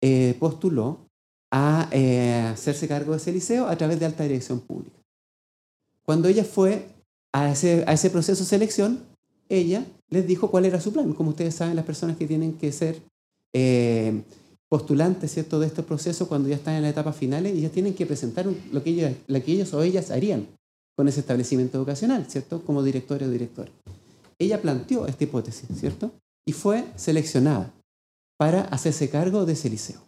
[0.00, 1.06] eh, postuló
[1.50, 4.96] a eh, hacerse cargo de ese liceo a través de alta dirección pública.
[6.04, 6.88] Cuando ella fue
[7.32, 9.04] a ese, a ese proceso de selección,
[9.48, 11.12] ella les dijo cuál era su plan.
[11.12, 13.00] Como ustedes saben, las personas que tienen que ser
[13.52, 14.22] eh,
[14.68, 15.60] postulantes ¿cierto?
[15.60, 18.82] de este proceso, cuando ya están en la etapa final, ellas tienen que presentar lo
[18.82, 20.46] que, ellos, lo que ellos o ellas harían
[20.96, 22.62] con ese establecimiento educacional, ¿cierto?
[22.62, 23.70] Como director o directora.
[24.38, 26.10] Ella planteó esta hipótesis, ¿cierto?
[26.46, 27.72] Y fue seleccionada
[28.38, 30.00] para hacerse cargo de ese liceo.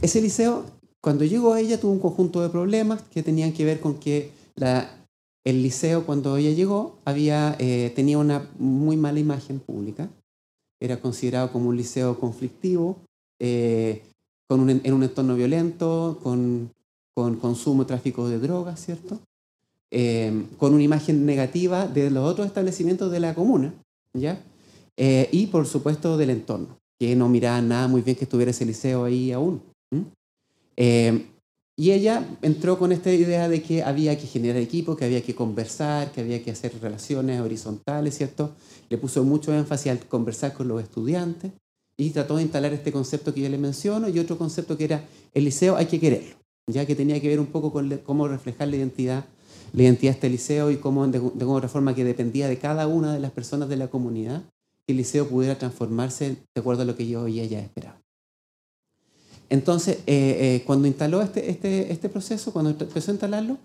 [0.00, 0.64] Ese liceo,
[1.02, 4.30] cuando llegó ella, tuvo un conjunto de problemas que tenían que ver con que
[5.44, 10.08] el liceo, cuando ella llegó, había, eh, tenía una muy mala imagen pública.
[10.80, 12.98] Era considerado como un liceo conflictivo,
[13.40, 14.02] eh,
[14.48, 16.70] con un, en un entorno violento, con,
[17.14, 19.20] con consumo tráfico de drogas, ¿cierto?
[19.90, 23.74] Eh, con una imagen negativa de los otros establecimientos de la comuna,
[24.14, 24.42] ¿ya?
[25.32, 29.04] y por supuesto del entorno, que no miraba nada muy bien que estuviera ese liceo
[29.04, 29.62] ahí aún.
[30.82, 31.26] Eh,
[31.76, 35.34] y ella entró con esta idea de que había que generar equipo, que había que
[35.34, 38.54] conversar, que había que hacer relaciones horizontales, ¿cierto?
[38.88, 41.52] Le puso mucho énfasis al conversar con los estudiantes
[41.96, 45.04] y trató de instalar este concepto que yo le menciono y otro concepto que era
[45.32, 48.68] el liceo hay que quererlo, ya que tenía que ver un poco con cómo reflejar
[48.68, 49.24] la identidad,
[49.72, 52.86] la identidad de este liceo y cómo de, de otra forma que dependía de cada
[52.88, 54.42] una de las personas de la comunidad
[54.86, 58.00] que el liceo pudiera transformarse de acuerdo a lo que yo y ella esperaban.
[59.50, 63.58] Entonces, eh, eh, cuando instaló este, este, este proceso, cuando empezó a instalarlo,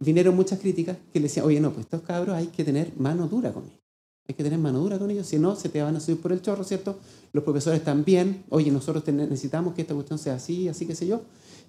[0.00, 3.28] vinieron muchas críticas que le decían, oye, no, pues estos cabros hay que tener mano
[3.28, 3.78] dura con ellos.
[4.26, 6.32] Hay que tener mano dura con ellos, si no, se te van a subir por
[6.32, 6.98] el chorro, ¿cierto?
[7.32, 11.20] Los profesores también, oye, nosotros necesitamos que esta cuestión sea así, así, qué sé yo.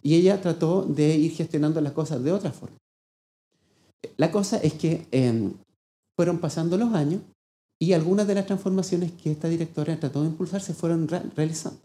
[0.01, 2.78] Y ella trató de ir gestionando las cosas de otra forma.
[4.16, 5.53] La cosa es que em,
[6.16, 7.22] fueron pasando los años
[7.78, 11.80] y algunas de las transformaciones que esta directora trató de impulsar se fueron realizando.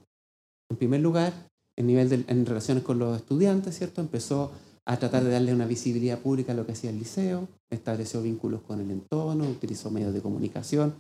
[0.71, 1.33] En primer lugar,
[1.77, 4.01] en, nivel en relaciones con los estudiantes, ¿cierto?
[4.01, 4.53] Empezó
[4.87, 8.63] a tratar de darle una visibilidad pública a lo que hacía el liceo, estableció vínculos
[8.63, 10.95] con el entorno, utilizó medios de comunicación.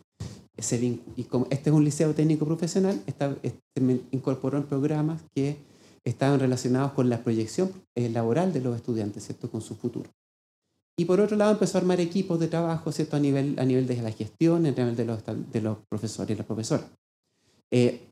[1.16, 5.57] y como este es un liceo técnico profesional, está, este, incorporó en programas que
[6.05, 9.51] estaban relacionados con la proyección eh, laboral de los estudiantes, ¿cierto?
[9.51, 10.11] con su futuro.
[10.97, 13.16] Y por otro lado empezó a armar equipos de trabajo ¿cierto?
[13.16, 15.22] A, nivel, a nivel de la gestión, a nivel de los,
[15.53, 16.87] de los profesores y las profesoras.
[17.70, 18.11] Eh,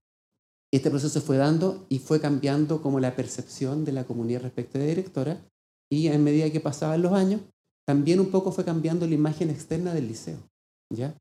[0.73, 4.85] este proceso fue dando y fue cambiando como la percepción de la comunidad respecto de
[4.85, 5.45] la directora
[5.91, 7.43] y en medida que pasaban los años,
[7.87, 10.39] también un poco fue cambiando la imagen externa del liceo.
[10.91, 11.15] ¿ya?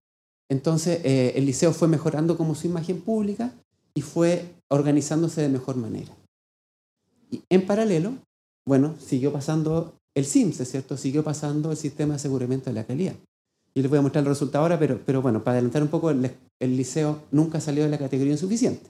[0.49, 3.53] Entonces, eh, el liceo fue mejorando como su imagen pública
[3.93, 6.15] y fue organizándose de mejor manera.
[7.29, 8.13] Y en paralelo,
[8.65, 10.97] bueno, siguió pasando el SIMS, ¿cierto?
[10.97, 13.15] Siguió pasando el sistema de aseguramiento de la calidad.
[13.73, 16.09] Y les voy a mostrar el resultado ahora, pero, pero bueno, para adelantar un poco,
[16.09, 16.29] el,
[16.59, 18.89] liceo nunca salió de la categoría insuficiente.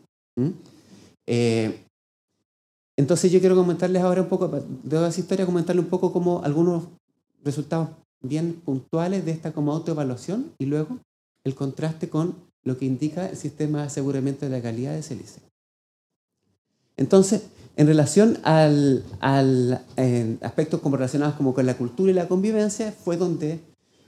[2.97, 6.83] Entonces yo quiero comentarles ahora un poco, de esa historia, comentarles un poco como algunos
[7.43, 7.89] resultados
[8.21, 10.99] bien puntuales de esta como autoevaluación y luego
[11.43, 15.15] el contraste con lo que indica el sistema de aseguramiento de la calidad de ese
[15.15, 15.43] liceo.
[16.97, 19.83] Entonces, en relación al, al
[20.41, 23.59] aspectos como relacionados como con la cultura y la convivencia, fue donde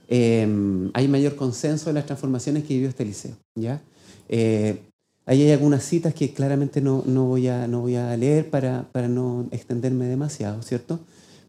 [0.08, 3.34] eh, hay mayor consenso en las transformaciones que vivió este liceo.
[3.56, 3.82] ¿ya?
[4.28, 4.80] Eh,
[5.26, 8.88] Ahí hay algunas citas que claramente no, no, voy, a, no voy a leer para,
[8.92, 11.00] para, no extenderme demasiado, ¿cierto?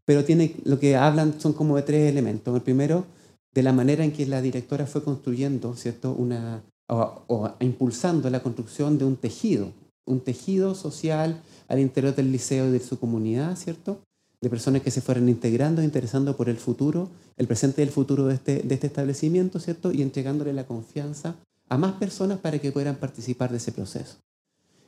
[0.05, 2.55] Pero tiene, lo que hablan son como de tres elementos.
[2.55, 3.05] El primero,
[3.53, 6.13] de la manera en que la directora fue construyendo, ¿cierto?
[6.13, 9.71] Una, o, impulsando la construcción de un tejido,
[10.05, 13.99] un tejido social al interior del liceo y de su comunidad, ¿cierto?
[14.39, 18.27] De personas que se fueran integrando, interesando por el futuro, el presente y el futuro
[18.27, 19.91] de este, de este establecimiento, ¿cierto?
[19.91, 21.35] Y entregándole la confianza
[21.69, 24.17] a más personas para que puedan participar de ese proceso.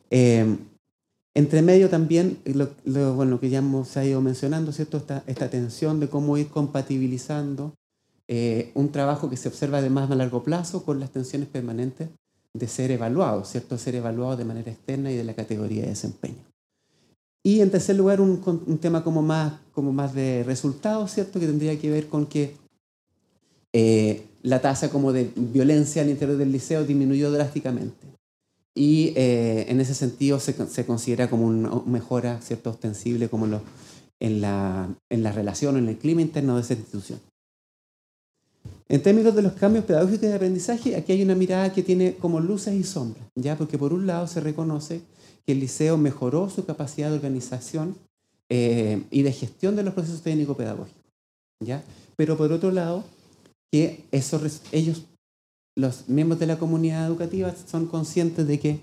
[0.09, 0.57] Eh,
[1.33, 4.97] entre medio también, lo, bueno, que ya hemos, se ha ido mencionando, ¿cierto?
[4.97, 7.75] Esta, esta tensión de cómo ir compatibilizando
[8.27, 12.09] eh, un trabajo que se observa de más a largo plazo con las tensiones permanentes
[12.53, 13.77] de ser evaluado, ¿cierto?
[13.77, 16.43] Ser evaluado de manera externa y de la categoría de desempeño.
[17.43, 21.39] Y en tercer lugar, un, un tema como más, como más de resultados, ¿cierto?
[21.39, 22.55] Que tendría que ver con que
[23.73, 28.07] eh, la tasa como de violencia al interior del liceo disminuyó drásticamente.
[28.75, 33.47] Y eh, en ese sentido se, se, considera como una mejora cierto, ostensible como
[34.19, 37.19] en, la, en la relación, en el clima interno de esa institución.
[38.89, 42.39] En términos de los cambios pedagógicos de aprendizaje, aquí hay una mirada que tiene como
[42.39, 43.57] luces y sombras, ¿ya?
[43.57, 45.01] porque por un lado se reconoce
[45.45, 47.97] que el liceo mejoró su capacidad de organización
[48.49, 51.03] eh, y de gestión de los procesos técnico-pedagógicos,
[51.59, 51.83] ¿ya?
[52.15, 53.03] pero por otro lado
[53.71, 54.05] que
[54.71, 55.05] ellos,
[55.75, 58.79] los miembros de la comunidad educativa, son conscientes de que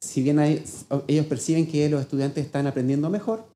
[0.00, 3.46] si bien ellos perciben que los estudiantes están aprendiendo mejor,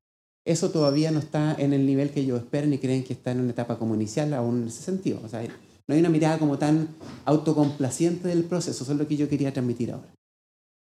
[0.45, 3.41] eso todavía no está en el nivel que ellos esperan y creen que está en
[3.41, 5.21] una etapa como inicial aún en ese sentido.
[5.23, 6.89] O sea, no hay una mirada como tan
[7.25, 10.11] autocomplaciente del proceso, eso es lo que yo quería transmitir ahora.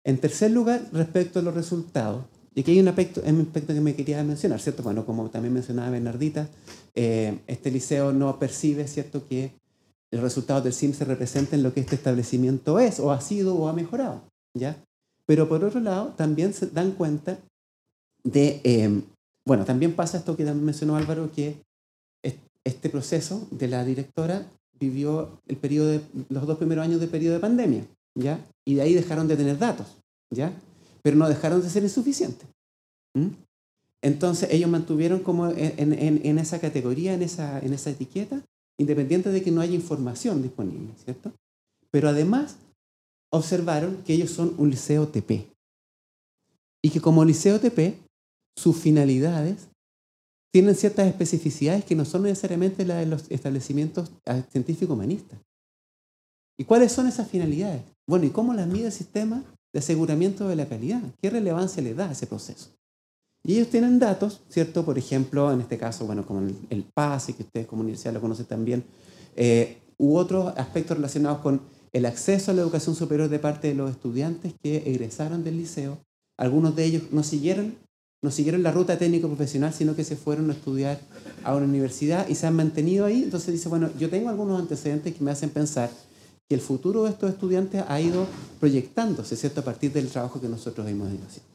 [0.05, 2.25] En tercer lugar, respecto a los resultados,
[2.55, 4.83] y aquí hay un aspecto, un aspecto que me quería mencionar, ¿cierto?
[4.83, 6.49] Bueno, como también mencionaba Bernardita,
[6.95, 9.53] eh, este liceo no percibe, ¿cierto?, que
[10.11, 13.57] el resultado del SIM se representa en lo que este establecimiento es, o ha sido,
[13.57, 14.23] o ha mejorado,
[14.55, 14.77] ¿ya?
[15.25, 17.39] Pero por otro lado, también se dan cuenta
[18.23, 19.03] de, eh,
[19.47, 21.57] bueno, también pasa esto que mencionó Álvaro, que
[22.65, 24.47] este proceso de la directora
[24.79, 28.45] vivió el periodo de, los dos primeros años del periodo de pandemia, ¿ya?
[28.65, 29.99] Y de ahí dejaron de tener datos,
[30.31, 30.53] ¿ya?
[31.03, 32.47] Pero no dejaron de ser insuficientes.
[34.03, 38.43] Entonces ellos mantuvieron como en, esa categoría, en esa, en esa etiqueta,
[38.79, 41.33] independiente de que no haya información disponible, ¿cierto?
[41.91, 42.57] Pero además
[43.31, 45.53] observaron que ellos son un liceo TP
[46.83, 47.99] y que como liceo TP,
[48.57, 49.69] sus finalidades
[50.53, 54.11] tienen ciertas especificidades que no son necesariamente las de los establecimientos
[54.51, 55.39] científico-humanistas.
[56.59, 57.83] ¿Y cuáles son esas finalidades?
[58.07, 59.43] Bueno, ¿y cómo las mide el sistema?
[59.73, 61.03] De aseguramiento de la calidad.
[61.21, 62.71] ¿Qué relevancia le da a ese proceso?
[63.45, 64.85] Y ellos tienen datos, ¿cierto?
[64.85, 68.47] Por ejemplo, en este caso, bueno, como el, PASE, que ustedes como universidad lo conocen
[68.47, 68.85] también,
[69.35, 71.61] eh, u otros aspectos relacionados con
[71.93, 75.99] el acceso a la educación superior de parte de los estudiantes que egresaron del liceo.
[76.39, 77.77] Algunos de ellos no siguieron
[78.25, 81.01] no siguieron la ruta técnico-profesional, sino que se fueron a estudiar
[81.43, 83.25] a una universidad y se han mantenido ahí.
[83.25, 85.91] Entonces dice, bueno, yo tengo algunos antecedentes que me hacen pensar
[86.49, 88.27] que el futuro de estos estudiantes ha ido
[88.61, 91.51] proyectándose, ¿cierto?, a partir del trabajo que nosotros hemos ido haciendo.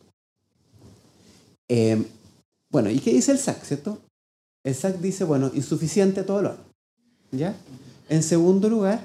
[1.70, 2.06] Eh,
[2.70, 4.00] bueno, ¿y qué dice el SAC, cierto?
[4.64, 6.58] El SAC dice, bueno, insuficiente todo lo
[7.32, 7.56] ¿Ya?
[8.10, 9.02] En segundo lugar,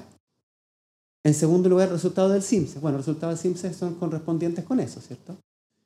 [1.23, 2.79] en segundo lugar, resultados del CIMSE.
[2.79, 5.37] Bueno, resultados del CIMSE son correspondientes con eso, ¿cierto?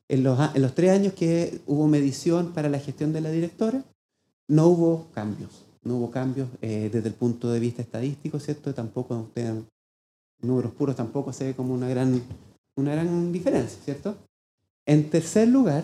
[0.08, 3.84] En los, en los tres años que hubo medición para la gestión de la directora,
[4.48, 5.66] no hubo cambios.
[5.84, 8.74] No hubo cambios eh, desde el punto de vista estadístico, ¿cierto?
[8.74, 9.54] Tampoco, usted,
[10.42, 12.22] números puros tampoco se ve como una gran,
[12.76, 14.16] una gran diferencia, ¿cierto?
[14.86, 15.84] En tercer lugar,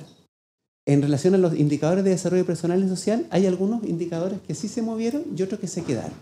[0.86, 4.68] en relación a los indicadores de desarrollo personal y social, hay algunos indicadores que sí
[4.68, 6.14] se movieron y otros que se quedaron.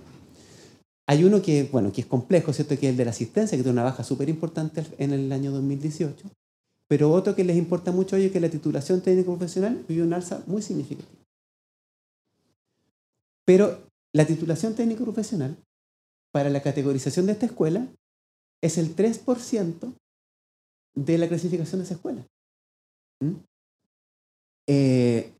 [1.07, 2.77] Hay uno que, bueno, que es complejo, ¿cierto?
[2.77, 5.51] Que es el de la asistencia, que tiene una baja súper importante en el año
[5.51, 6.29] 2018.
[6.87, 10.43] Pero otro que les importa mucho hoy es que la titulación técnico-profesional vivió un alza
[10.45, 11.09] muy significativa.
[13.45, 15.57] Pero la titulación técnico-profesional,
[16.31, 17.87] para la categorización de esta escuela,
[18.61, 19.93] es el 3%
[20.95, 22.25] de la clasificación de esa escuela.
[23.19, 23.35] ¿Mm?
[24.67, 25.33] Eh,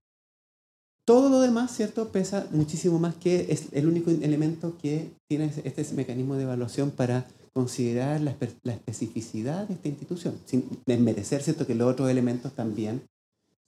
[1.05, 2.11] todo lo demás, ¿cierto?
[2.11, 7.25] Pesa muchísimo más que es el único elemento que tiene este mecanismo de evaluación para
[7.53, 11.67] considerar la, especificidad de esta institución, sin desmerecer, ¿cierto?
[11.67, 13.03] Que los otros elementos también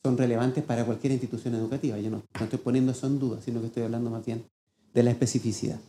[0.03, 1.97] son relevantes para cualquier institución educativa.
[1.97, 4.45] Yo no, no estoy poniendo eso en duda, sino que estoy hablando más bien
[4.93, 5.79] de la especificidad.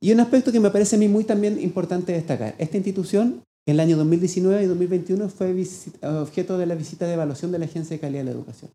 [0.00, 2.54] Y un aspecto que me parece a mí muy también importante destacar.
[2.58, 5.54] Esta institución en el año 2019 y 2021 fue
[6.02, 8.70] objeto de la visita de evaluación de la Agencia de Calidad de la Educación.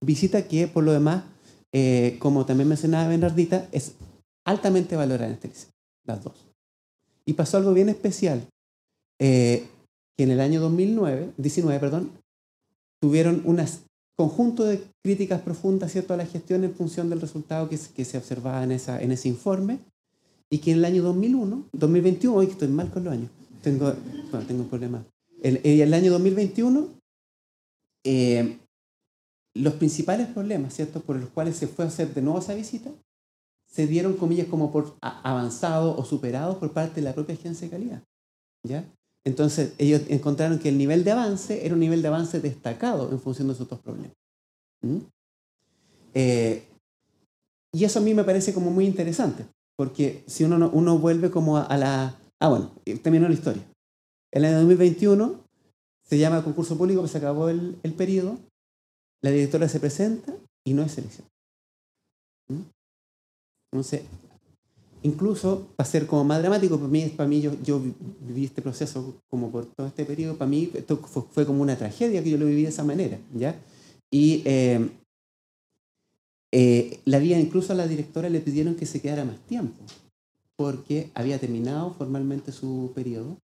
[0.00, 1.24] Visita que, por lo demás,
[1.72, 3.92] eh, como también mencionaba Bernardita, es
[4.44, 5.70] altamente valorada en este liceo,
[6.04, 6.34] las dos.
[7.24, 8.48] Y pasó algo bien especial,
[9.20, 9.68] eh,
[10.16, 12.10] que en el año 2009, 19, perdón,
[13.00, 13.60] tuvieron un
[14.16, 16.14] conjunto de críticas profundas ¿cierto?
[16.14, 19.28] a la gestión en función del resultado que, que se observaba en, esa, en ese
[19.28, 19.78] informe,
[20.52, 23.30] y que en el año 2001, 2021, hoy estoy mal con los años,
[23.62, 23.90] tengo,
[24.30, 25.02] bueno, tengo un problema.
[25.42, 26.88] En el, el, año 2021,
[28.04, 28.58] eh,
[29.54, 32.90] los principales problemas, ¿cierto?, por los cuales se fue a hacer de nuevo esa visita,
[33.66, 37.70] se dieron, comillas, como por avanzado o superado por parte de la propia agencia de
[37.70, 38.02] calidad.
[38.62, 38.84] ¿ya?
[39.24, 43.18] Entonces, ellos encontraron que el nivel de avance era un nivel de avance destacado en
[43.18, 44.12] función de esos dos problemas.
[46.12, 46.62] Eh,
[47.72, 49.46] y eso a mí me parece como muy interesante,
[49.82, 52.16] porque si uno, uno vuelve como a, la...
[52.38, 52.70] Ah, bueno,
[53.02, 53.64] terminó la historia.
[54.30, 55.40] En el año 2021
[56.08, 58.38] se llama concurso público, pues se acabó el, el periodo,
[59.24, 60.32] la directora se presenta
[60.64, 61.26] y no es selección.
[62.48, 62.60] ¿Mm?
[63.72, 64.02] Entonces,
[65.02, 67.82] incluso para ser como más dramático, para mí, para mí yo, yo
[68.20, 72.22] viví este proceso como por todo este periodo, para mí esto fue, como una tragedia
[72.22, 73.60] que yo lo viví de esa manera, ¿ya?
[74.12, 74.90] Y eh,
[76.52, 79.82] eh, la vía, incluso a la directora le pidieron que se quedara más tiempo,
[80.56, 83.38] porque había terminado formalmente su periodo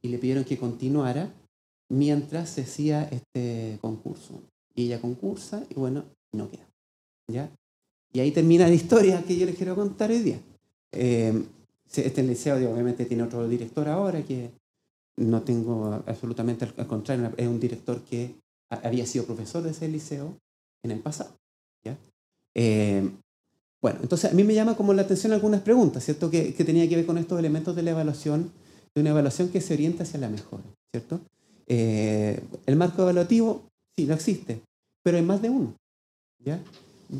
[0.00, 1.34] y le pidieron que continuara
[1.88, 4.40] mientras se hacía este concurso.
[4.74, 6.68] Y ella concursa y bueno, no queda.
[7.26, 7.50] ¿ya?
[8.12, 10.40] Y ahí termina la historia que yo les quiero contar hoy día.
[10.92, 11.44] Eh,
[11.92, 14.50] este liceo obviamente tiene otro director ahora que
[15.16, 18.34] no tengo absolutamente al contrario, es un director que
[18.70, 20.36] había sido profesor de ese liceo
[20.84, 21.34] en el pasado.
[21.84, 21.96] ¿ya?
[22.60, 23.08] Eh,
[23.80, 26.28] bueno, entonces a mí me llama como la atención algunas preguntas, ¿cierto?
[26.28, 28.50] Que, que, tenía que ver con estos elementos de la evaluación,
[28.96, 31.20] de una evaluación que se orienta hacia la mejora, ¿cierto?
[31.68, 33.62] Eh, el marco evaluativo,
[33.96, 34.60] sí, no existe,
[35.04, 35.76] pero hay más de uno.
[36.44, 36.60] ¿ya?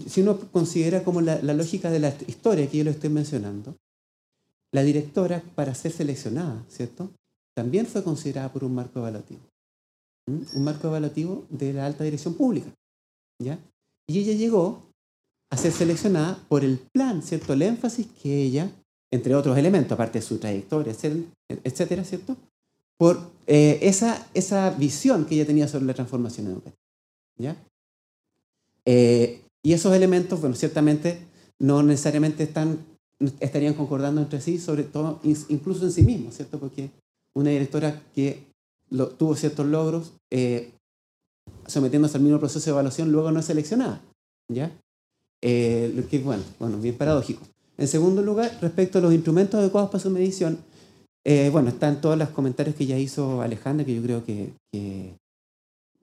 [0.09, 3.77] Si uno considera como la, lógica de la historia que yo le estoy mencionando,
[4.73, 7.11] la directora, para ser seleccionada, ¿cierto?
[7.55, 9.41] También fue considerada por un marco evaluativo.
[10.27, 12.71] Un marco evaluativo de la alta dirección pública.
[13.39, 13.59] ¿ya?
[14.09, 14.89] Y ella llegó
[15.51, 17.53] a ser seleccionada por el plan, ¿cierto?
[17.53, 18.71] El énfasis que ella,
[19.11, 20.95] entre otros elementos, aparte de su trayectoria,
[21.49, 22.37] etcétera, ¿cierto?
[22.99, 26.77] Por eh, esa, esa visión que ella tenía sobre la transformación educativa.
[27.39, 27.57] ¿ya?
[28.85, 31.19] Eh, y esos elementos, bueno, ciertamente
[31.59, 32.79] no necesariamente están,
[33.41, 36.59] estarían concordando entre sí, sobre todo incluso en sí mismos, ¿cierto?
[36.59, 36.91] Porque
[37.35, 38.47] una directora que
[39.19, 40.73] tuvo ciertos logros eh,
[41.67, 44.01] sometiéndose al mismo proceso de evaluación, luego no es seleccionada,
[44.49, 44.73] ¿ya?
[45.43, 47.43] Eh, lo que bueno, bueno, bien paradójico.
[47.77, 50.59] En segundo lugar, respecto a los instrumentos adecuados para su medición,
[51.25, 55.15] eh, bueno, están todos los comentarios que ya hizo Alejandra, que yo creo que, que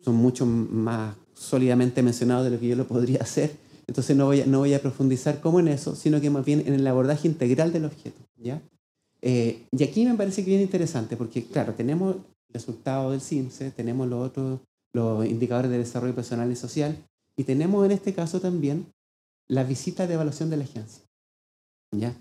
[0.01, 3.51] son mucho más sólidamente mencionados de lo que yo lo podría hacer.
[3.88, 6.63] Entonces no voy, a, no voy a profundizar como en eso, sino que más bien
[6.65, 8.19] en el abordaje integral del objeto.
[8.38, 8.61] ¿ya?
[9.21, 12.21] Eh, y aquí me parece que viene interesante, porque claro, tenemos el
[12.53, 14.59] resultado del CIMSE, tenemos los otros
[14.95, 16.97] los indicadores de desarrollo personal y social.
[17.38, 18.88] Y tenemos en este caso también
[19.47, 21.03] la visita de evaluación de la agencia.
[21.91, 22.15] ¿Ya?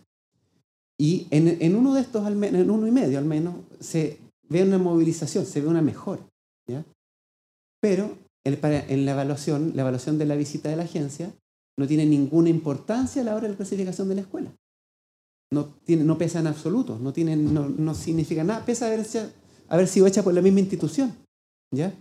[0.99, 4.19] Y en, en uno de estos, al menos, en uno y medio al menos, se
[4.49, 6.23] ve una movilización, se ve una mejora.
[6.69, 6.85] ¿ya?
[7.81, 8.17] Pero
[8.61, 11.35] para, en la evaluación, la evaluación de la visita de la agencia
[11.77, 14.55] no tiene ninguna importancia a la hora de la clasificación de la escuela.
[15.51, 19.07] No, tiene, no pesa en absoluto, no, tiene, no, no significa nada, pesa haber,
[19.69, 21.15] haber sido hecha por la misma institución.
[21.73, 21.93] ¿ya?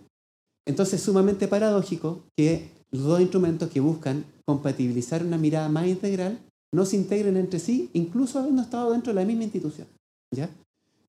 [0.65, 6.39] Entonces es sumamente paradójico que los dos instrumentos que buscan compatibilizar una mirada más integral
[6.73, 9.87] no se integren entre sí, incluso habiendo estado dentro de la misma institución.
[10.31, 10.49] ¿ya?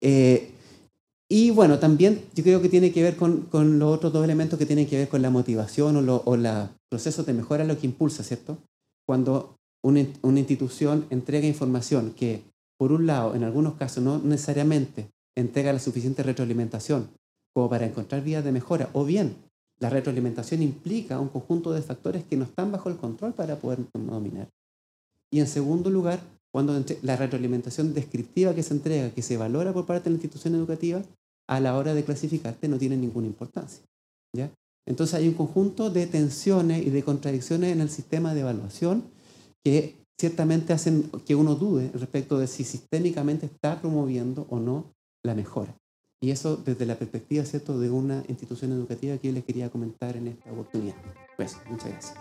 [0.02, 0.52] Eh,
[1.30, 4.58] y bueno, también yo creo que tiene que ver con, con, los otros dos elementos
[4.58, 7.78] que tienen que ver con la motivación o, lo, o los procesos de mejora, lo
[7.78, 8.58] que impulsa, ¿cierto?
[9.06, 12.42] Cuando una, una, institución entrega información que,
[12.78, 17.10] por un lado, en algunos casos no necesariamente entrega la suficiente retroalimentación
[17.54, 19.36] como para encontrar vías de mejora, o bien
[19.80, 23.80] la retroalimentación implica un conjunto de factores que no están bajo el control para poder
[23.94, 24.50] dominar.
[25.32, 26.20] Y en segundo lugar,
[26.52, 30.56] cuando la retroalimentación descriptiva que se entrega, que se valora por parte de la institución
[30.56, 31.02] educativa,
[31.48, 33.84] a la hora de clasificarte no tiene ninguna importancia.
[34.34, 34.52] ¿ya?
[34.86, 39.04] Entonces hay un conjunto de tensiones y de contradicciones en el sistema de evaluación
[39.64, 44.86] que ciertamente hacen que uno dude respecto de si sistémicamente está promoviendo o no
[45.24, 45.76] la mejora.
[46.22, 47.80] Y eso desde la perspectiva ¿cierto?
[47.80, 50.96] de una institución educativa que yo les quería comentar en esta oportunidad.
[51.38, 52.14] Pues, muchas gracias.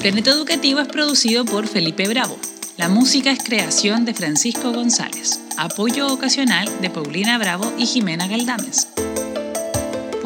[0.00, 2.38] Planeta Educativo es producido por Felipe Bravo.
[2.76, 5.40] La música es creación de Francisco González.
[5.56, 8.86] Apoyo ocasional de Paulina Bravo y Jimena Galdames.